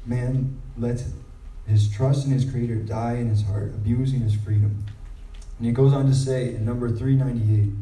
Man 0.05 0.61
lets 0.77 1.05
his 1.65 1.89
trust 1.89 2.25
in 2.25 2.31
his 2.31 2.49
Creator 2.49 2.75
die 2.77 3.13
in 3.13 3.29
his 3.29 3.43
heart, 3.43 3.73
abusing 3.73 4.19
his 4.19 4.35
freedom. 4.35 4.85
And 5.57 5.67
he 5.67 5.71
goes 5.71 5.93
on 5.93 6.07
to 6.07 6.13
say 6.13 6.55
in 6.55 6.65
number 6.65 6.89
398 6.89 7.73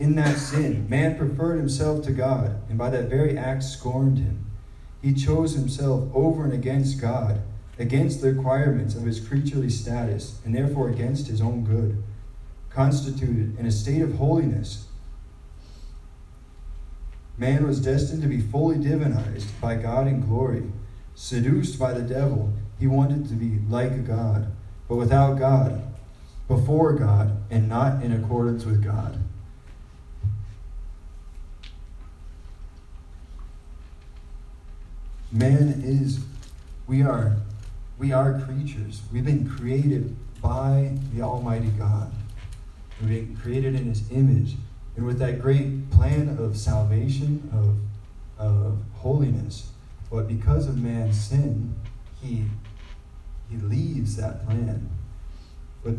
In 0.00 0.16
that 0.16 0.38
sin, 0.38 0.88
man 0.88 1.16
preferred 1.16 1.58
himself 1.58 2.04
to 2.06 2.12
God, 2.12 2.60
and 2.68 2.76
by 2.76 2.90
that 2.90 3.08
very 3.08 3.38
act 3.38 3.62
scorned 3.62 4.18
him. 4.18 4.44
He 5.02 5.12
chose 5.12 5.54
himself 5.54 6.08
over 6.14 6.44
and 6.44 6.52
against 6.52 7.00
God, 7.00 7.40
against 7.78 8.20
the 8.20 8.32
requirements 8.32 8.94
of 8.94 9.02
his 9.02 9.18
creaturely 9.18 9.68
status, 9.68 10.40
and 10.44 10.54
therefore 10.54 10.88
against 10.88 11.26
his 11.26 11.40
own 11.40 11.64
good. 11.64 12.02
Constituted 12.70 13.58
in 13.58 13.66
a 13.66 13.72
state 13.72 14.00
of 14.00 14.14
holiness, 14.14 14.86
man 17.36 17.66
was 17.66 17.80
destined 17.80 18.22
to 18.22 18.28
be 18.28 18.40
fully 18.40 18.76
divinized 18.76 19.48
by 19.60 19.74
God 19.74 20.06
in 20.06 20.20
glory. 20.20 20.70
Seduced 21.14 21.78
by 21.78 21.92
the 21.92 22.02
devil, 22.02 22.52
he 22.78 22.86
wanted 22.86 23.28
to 23.28 23.34
be 23.34 23.58
like 23.68 24.06
God, 24.06 24.52
but 24.88 24.96
without 24.96 25.38
God, 25.38 25.82
before 26.48 26.92
God, 26.92 27.42
and 27.50 27.68
not 27.68 28.02
in 28.02 28.12
accordance 28.12 28.64
with 28.64 28.82
God. 28.82 29.18
Man 35.32 35.82
is, 35.82 36.20
we 36.86 37.02
are, 37.02 37.36
we 37.98 38.12
are 38.12 38.38
creatures. 38.40 39.00
We've 39.10 39.24
been 39.24 39.48
created 39.48 40.14
by 40.42 40.92
the 41.14 41.22
Almighty 41.22 41.70
God. 41.70 42.12
We've 43.00 43.08
been 43.08 43.36
created 43.36 43.74
in 43.74 43.86
His 43.86 44.10
image. 44.12 44.56
And 44.94 45.06
with 45.06 45.18
that 45.20 45.40
great 45.40 45.90
plan 45.90 46.36
of 46.38 46.58
salvation, 46.58 47.48
of, 48.38 48.46
of 48.46 48.78
holiness, 48.96 49.70
but 50.10 50.28
because 50.28 50.68
of 50.68 50.76
man's 50.76 51.18
sin, 51.18 51.74
he, 52.20 52.44
he 53.50 53.56
leaves 53.56 54.16
that 54.16 54.44
plan. 54.44 54.90
But 55.82 55.94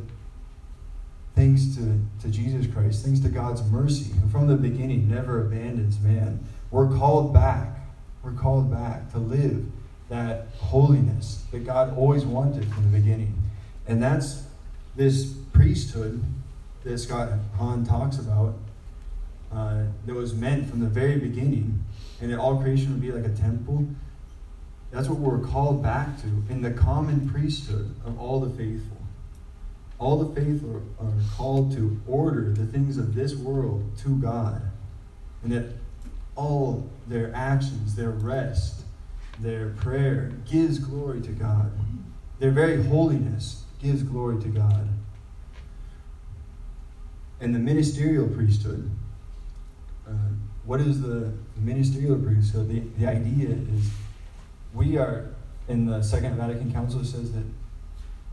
thanks 1.36 1.76
to, 1.76 2.00
to 2.22 2.28
Jesus 2.28 2.72
Christ, 2.72 3.04
thanks 3.04 3.20
to 3.22 3.30
God's 3.30 3.64
mercy, 3.64 4.12
who 4.14 4.30
from 4.30 4.46
the 4.46 4.56
beginning 4.56 5.10
never 5.10 5.42
abandons 5.42 6.00
man, 6.00 6.46
we're 6.70 6.96
called 6.96 7.34
back. 7.34 7.80
We're 8.24 8.32
called 8.32 8.72
back 8.72 9.12
to 9.12 9.20
live 9.20 9.66
that 10.10 10.48
holiness 10.58 11.44
that 11.52 11.66
God 11.66 11.96
always 11.98 12.26
wanted 12.26 12.72
from 12.74 12.84
the 12.92 12.98
beginning. 12.98 13.36
And 13.88 14.02
that's 14.02 14.44
this 14.96 15.34
priesthood 15.52 16.24
that 16.84 16.98
Scott 16.98 17.30
Hahn 17.58 17.86
talks 17.86 18.18
about 18.18 18.56
uh, 19.52 19.84
that 20.06 20.14
was 20.16 20.34
meant 20.34 20.70
from 20.70 20.80
the 20.80 20.88
very 20.88 21.18
beginning, 21.18 21.84
and 22.22 22.32
that 22.32 22.40
all 22.40 22.60
creation 22.60 22.92
would 22.92 23.02
be 23.02 23.12
like 23.12 23.26
a 23.26 23.36
temple. 23.36 23.88
That's 24.92 25.08
what 25.08 25.20
we're 25.20 25.40
called 25.40 25.84
back 25.84 26.22
to 26.22 26.28
in 26.50 26.62
the 26.62 26.72
common 26.72 27.30
priesthood 27.30 27.94
of 28.06 28.20
all 28.20 28.40
the 28.40 28.50
faithful. 28.50 28.98
All 30.00 30.24
the 30.24 30.42
faithful 30.42 30.82
are, 31.00 31.12
called 31.36 31.72
to 31.74 32.00
order 32.08 32.52
the 32.52 32.66
things 32.66 32.98
of 32.98 33.16
this 33.16 33.36
world 33.36 33.98
to 34.00 34.18
God, 34.18 34.62
and 35.44 35.52
that 35.52 35.66
all 36.36 36.90
their 37.08 37.34
actions, 37.36 37.96
their 37.96 38.12
rest, 38.12 38.84
their 39.40 39.70
prayer 39.70 40.32
gives 40.50 40.80
glory 40.80 41.22
to 41.22 41.32
God. 41.32 41.72
Their 42.40 42.52
very 42.52 42.84
holiness 42.84 43.66
gives 43.82 44.04
glory 44.04 44.42
to 44.42 44.50
God. 44.50 44.90
And 47.40 47.54
the 47.54 47.60
ministerial 47.60 48.28
priesthood, 48.28 48.90
uh, 50.08 50.12
what 50.66 50.80
is 50.80 51.02
the 51.02 51.34
ministerial 51.58 52.18
priesthood? 52.18 52.70
The, 52.70 52.80
the 52.98 53.10
idea 53.10 53.50
is 53.50 53.92
we 54.74 54.98
are, 54.98 55.34
in 55.68 55.86
the 55.86 56.02
Second 56.02 56.38
Vatican 56.38 56.72
Council, 56.72 57.04
says 57.04 57.32
that 57.34 57.44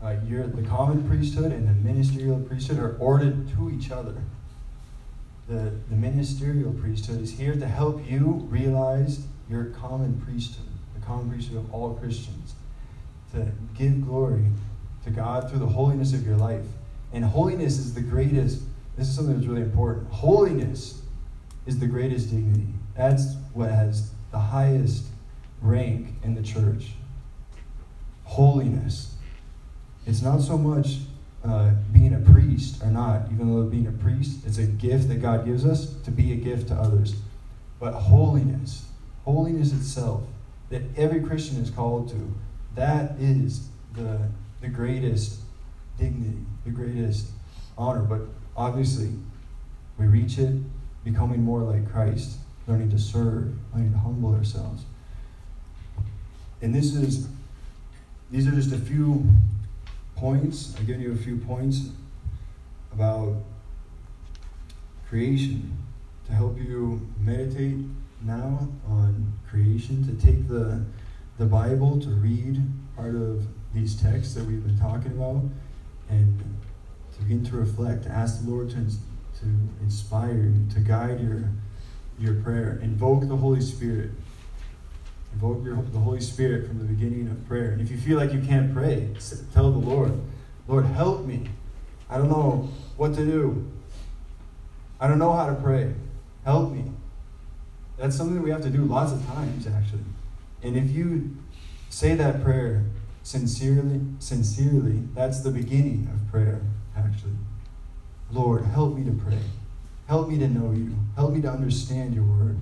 uh, 0.01 0.15
you're, 0.25 0.47
the 0.47 0.63
common 0.63 1.07
priesthood 1.07 1.51
and 1.51 1.67
the 1.67 1.73
ministerial 1.73 2.39
priesthood 2.39 2.79
are 2.79 2.95
ordered 2.97 3.49
to 3.55 3.69
each 3.69 3.91
other. 3.91 4.15
The, 5.51 5.73
the 5.89 5.97
ministerial 5.97 6.71
priesthood 6.71 7.19
is 7.19 7.37
here 7.37 7.55
to 7.55 7.67
help 7.67 8.09
you 8.09 8.47
realize 8.49 9.25
your 9.49 9.65
common 9.65 10.21
priesthood, 10.21 10.69
the 10.97 11.05
common 11.05 11.29
priesthood 11.29 11.57
of 11.57 11.73
all 11.73 11.93
Christians, 11.95 12.53
to 13.33 13.51
give 13.77 14.05
glory 14.05 14.45
to 15.03 15.09
God 15.09 15.49
through 15.49 15.59
the 15.59 15.65
holiness 15.65 16.13
of 16.13 16.25
your 16.25 16.37
life. 16.37 16.63
And 17.11 17.25
holiness 17.25 17.79
is 17.79 17.93
the 17.93 17.99
greatest, 17.99 18.61
this 18.95 19.09
is 19.09 19.13
something 19.13 19.35
that's 19.35 19.45
really 19.45 19.63
important. 19.63 20.09
Holiness 20.09 21.01
is 21.65 21.79
the 21.79 21.87
greatest 21.87 22.29
dignity. 22.29 22.69
That's 22.95 23.35
what 23.53 23.71
has 23.71 24.11
the 24.31 24.39
highest 24.39 25.03
rank 25.61 26.13
in 26.23 26.33
the 26.33 26.43
church. 26.43 26.91
Holiness. 28.23 29.15
It's 30.05 30.21
not 30.21 30.39
so 30.39 30.57
much 30.57 30.99
uh, 31.43 31.71
being 31.91 32.13
a 32.13 32.19
priest 32.19 32.83
or 32.83 32.87
not, 32.87 33.23
even 33.31 33.51
though 33.51 33.63
being 33.63 33.87
a 33.87 33.91
priest 33.91 34.45
is 34.45 34.57
a 34.57 34.65
gift 34.65 35.07
that 35.09 35.21
God 35.21 35.45
gives 35.45 35.65
us 35.65 35.93
to 36.03 36.11
be 36.11 36.33
a 36.33 36.35
gift 36.35 36.67
to 36.67 36.75
others. 36.75 37.15
But 37.79 37.93
holiness, 37.93 38.85
holiness 39.25 39.73
itself, 39.73 40.23
that 40.69 40.83
every 40.95 41.21
Christian 41.21 41.57
is 41.57 41.69
called 41.69 42.09
to, 42.09 42.33
that 42.75 43.13
is 43.19 43.67
the, 43.95 44.19
the 44.61 44.67
greatest 44.67 45.39
dignity, 45.97 46.37
the 46.63 46.71
greatest 46.71 47.27
honor. 47.77 48.01
But 48.01 48.21
obviously, 48.55 49.09
we 49.97 50.05
reach 50.05 50.37
it 50.37 50.53
becoming 51.03 51.43
more 51.43 51.61
like 51.61 51.91
Christ, 51.91 52.37
learning 52.67 52.91
to 52.91 52.99
serve, 52.99 53.53
learning 53.73 53.93
to 53.93 53.97
humble 53.97 54.35
ourselves. 54.35 54.83
And 56.61 56.73
this 56.73 56.93
is 56.93 57.27
these 58.29 58.47
are 58.47 58.51
just 58.51 58.71
a 58.71 58.77
few 58.77 59.27
points. 60.21 60.75
I've 60.77 60.85
given 60.85 61.01
you 61.01 61.11
a 61.11 61.15
few 61.15 61.37
points 61.37 61.89
about 62.93 63.37
creation 65.09 65.77
to 66.27 66.31
help 66.31 66.57
you 66.57 67.09
meditate 67.19 67.77
now 68.23 68.69
on 68.87 69.33
creation, 69.49 70.05
to 70.05 70.25
take 70.25 70.47
the 70.47 70.85
the 71.39 71.45
Bible, 71.47 71.99
to 71.99 72.09
read 72.09 72.61
part 72.95 73.15
of 73.15 73.47
these 73.73 73.99
texts 73.99 74.35
that 74.35 74.45
we've 74.45 74.63
been 74.63 74.77
talking 74.77 75.13
about, 75.13 75.41
and 76.07 76.39
to 77.13 77.21
begin 77.23 77.43
to 77.45 77.55
reflect, 77.55 78.05
ask 78.05 78.43
the 78.43 78.51
Lord 78.51 78.69
to 78.69 78.75
to 78.75 79.47
inspire 79.81 80.33
you, 80.33 80.67
to 80.73 80.79
guide 80.81 81.19
your, 81.19 81.49
your 82.19 82.35
prayer. 82.43 82.79
Invoke 82.83 83.27
the 83.27 83.35
Holy 83.35 83.61
Spirit. 83.61 84.11
Invoke 85.33 85.63
your, 85.63 85.75
the 85.75 85.99
Holy 85.99 86.21
Spirit 86.21 86.67
from 86.67 86.79
the 86.79 86.85
beginning 86.85 87.29
of 87.29 87.47
prayer. 87.47 87.71
And 87.71 87.81
if 87.81 87.89
you 87.89 87.97
feel 87.97 88.17
like 88.17 88.33
you 88.33 88.41
can't 88.41 88.73
pray, 88.73 89.09
tell 89.53 89.71
the 89.71 89.77
Lord, 89.77 90.19
Lord, 90.67 90.85
help 90.85 91.25
me. 91.25 91.49
I 92.09 92.17
don't 92.17 92.29
know 92.29 92.69
what 92.97 93.13
to 93.15 93.25
do. 93.25 93.71
I 94.99 95.07
don't 95.07 95.19
know 95.19 95.33
how 95.33 95.47
to 95.47 95.55
pray. 95.55 95.93
Help 96.43 96.71
me. 96.71 96.91
That's 97.97 98.15
something 98.15 98.35
that 98.35 98.41
we 98.41 98.49
have 98.51 98.61
to 98.63 98.69
do 98.69 98.83
lots 98.83 99.11
of 99.11 99.25
times, 99.27 99.67
actually. 99.67 100.03
And 100.63 100.75
if 100.75 100.91
you 100.91 101.37
say 101.89 102.15
that 102.15 102.43
prayer 102.43 102.83
sincerely, 103.23 104.01
sincerely, 104.19 105.03
that's 105.13 105.41
the 105.41 105.51
beginning 105.51 106.09
of 106.13 106.31
prayer, 106.31 106.61
actually. 106.97 107.33
Lord, 108.31 108.65
help 108.65 108.95
me 108.95 109.03
to 109.05 109.11
pray. 109.11 109.39
Help 110.07 110.29
me 110.29 110.37
to 110.39 110.47
know 110.47 110.71
you. 110.71 110.95
Help 111.15 111.33
me 111.33 111.41
to 111.41 111.49
understand 111.49 112.13
your 112.13 112.23
word. 112.23 112.57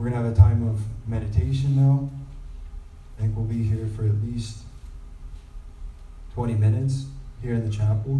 We're 0.00 0.08
going 0.08 0.22
to 0.22 0.28
have 0.30 0.32
a 0.32 0.40
time 0.40 0.66
of 0.66 0.80
meditation 1.06 1.76
now. 1.76 2.08
I 3.18 3.20
think 3.20 3.36
we'll 3.36 3.44
be 3.44 3.62
here 3.62 3.86
for 3.94 4.06
at 4.06 4.14
least 4.22 4.60
20 6.32 6.54
minutes 6.54 7.04
here 7.42 7.52
in 7.52 7.68
the 7.68 7.70
chapel. 7.70 8.12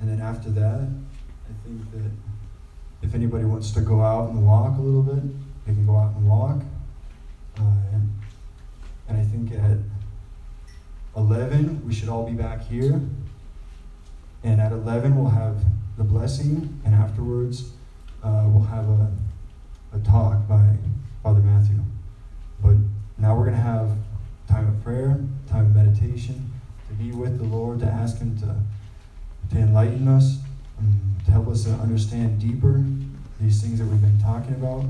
And 0.00 0.10
then 0.10 0.20
after 0.20 0.50
that, 0.50 0.80
I 0.80 1.64
think 1.64 1.92
that 1.92 2.10
if 3.02 3.14
anybody 3.14 3.44
wants 3.44 3.70
to 3.74 3.82
go 3.82 4.02
out 4.02 4.30
and 4.30 4.44
walk 4.44 4.78
a 4.78 4.80
little 4.80 5.04
bit, 5.04 5.22
they 5.64 5.74
can 5.74 5.86
go 5.86 5.94
out 5.94 6.16
and 6.16 6.28
walk. 6.28 6.62
Uh, 7.56 7.62
and 9.08 9.16
I 9.16 9.22
think 9.22 9.52
at 9.52 9.78
11, 11.16 11.86
we 11.86 11.94
should 11.94 12.08
all 12.08 12.28
be 12.28 12.34
back 12.34 12.66
here. 12.66 13.00
And 14.42 14.60
at 14.60 14.72
11, 14.72 15.14
we'll 15.14 15.30
have 15.30 15.56
the 15.96 16.02
blessing, 16.02 16.80
and 16.84 16.96
afterwards, 16.96 17.70
uh, 18.24 18.46
we'll 18.48 18.64
have 18.64 18.88
a, 18.88 19.12
a 19.96 20.04
talk 20.04 20.46
by 20.46 20.76
Father 21.22 21.40
Matthew. 21.40 21.80
But 22.62 22.76
now 23.18 23.34
we're 23.34 23.46
going 23.46 23.56
to 23.56 23.62
have 23.62 23.96
time 24.48 24.68
of 24.68 24.82
prayer, 24.84 25.18
time 25.48 25.66
of 25.66 25.76
meditation, 25.76 26.52
to 26.88 26.94
be 26.94 27.12
with 27.12 27.38
the 27.38 27.44
Lord, 27.44 27.80
to 27.80 27.86
ask 27.86 28.18
Him 28.18 28.36
to, 28.38 28.56
to 29.54 29.60
enlighten 29.60 30.06
us, 30.08 30.38
um, 30.78 31.00
to 31.24 31.30
help 31.30 31.48
us 31.48 31.64
to 31.64 31.70
understand 31.70 32.40
deeper 32.40 32.84
these 33.40 33.62
things 33.62 33.78
that 33.78 33.86
we've 33.86 34.00
been 34.00 34.20
talking 34.20 34.54
about. 34.54 34.84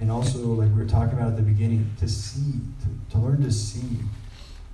And 0.00 0.10
also, 0.10 0.38
like 0.38 0.68
we 0.70 0.82
were 0.82 0.88
talking 0.88 1.16
about 1.16 1.28
at 1.28 1.36
the 1.36 1.42
beginning, 1.42 1.90
to 2.00 2.08
see, 2.08 2.60
to, 2.80 3.12
to 3.12 3.18
learn 3.18 3.42
to 3.42 3.52
see 3.52 4.00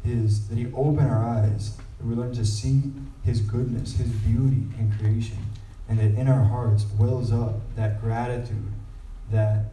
His, 0.02 0.48
that 0.48 0.56
He 0.56 0.72
open 0.72 1.06
our 1.06 1.22
eyes, 1.22 1.76
that 1.98 2.06
we 2.06 2.14
learn 2.14 2.34
to 2.34 2.46
see 2.46 2.92
His 3.24 3.42
goodness, 3.42 3.98
His 3.98 4.08
beauty 4.08 4.64
in 4.78 4.92
creation, 4.98 5.38
and 5.86 5.98
that 5.98 6.18
in 6.18 6.28
our 6.28 6.44
hearts 6.44 6.86
wells 6.98 7.30
up 7.30 7.56
that 7.76 8.00
gratitude, 8.00 8.72
that 9.31 9.64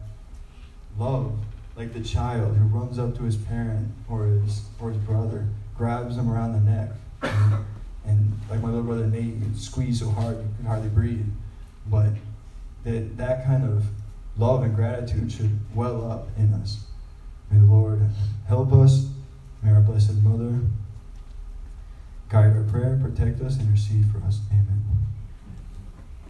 love, 0.98 1.38
like 1.76 1.92
the 1.92 2.02
child 2.02 2.56
who 2.56 2.64
runs 2.66 2.98
up 2.98 3.16
to 3.16 3.24
his 3.24 3.36
parent 3.36 3.88
or 4.08 4.26
his, 4.26 4.62
or 4.80 4.90
his 4.90 4.98
brother, 4.98 5.46
grabs 5.76 6.16
him 6.16 6.30
around 6.30 6.52
the 6.52 6.70
neck, 6.70 6.90
and, 7.22 7.64
and 8.04 8.40
like 8.50 8.60
my 8.60 8.68
little 8.68 8.82
brother 8.82 9.06
Nate, 9.06 9.34
you 9.34 9.54
squeeze 9.56 10.00
so 10.00 10.10
hard 10.10 10.36
you 10.38 10.48
can 10.56 10.66
hardly 10.66 10.88
breathe. 10.88 11.26
But 11.86 12.10
that, 12.84 13.16
that 13.16 13.44
kind 13.46 13.64
of 13.64 13.84
love 14.36 14.62
and 14.62 14.74
gratitude 14.74 15.30
should 15.32 15.58
well 15.74 16.10
up 16.10 16.28
in 16.36 16.52
us. 16.54 16.84
May 17.50 17.58
the 17.58 17.66
Lord 17.66 18.02
help 18.46 18.72
us. 18.72 19.08
May 19.62 19.72
our 19.72 19.80
Blessed 19.80 20.22
Mother 20.22 20.60
guide 22.28 22.56
our 22.56 22.62
prayer, 22.64 22.98
protect 23.02 23.40
us, 23.40 23.56
and 23.56 23.68
intercede 23.68 24.06
for 24.12 24.18
us. 24.26 24.40
Amen. 24.52 24.87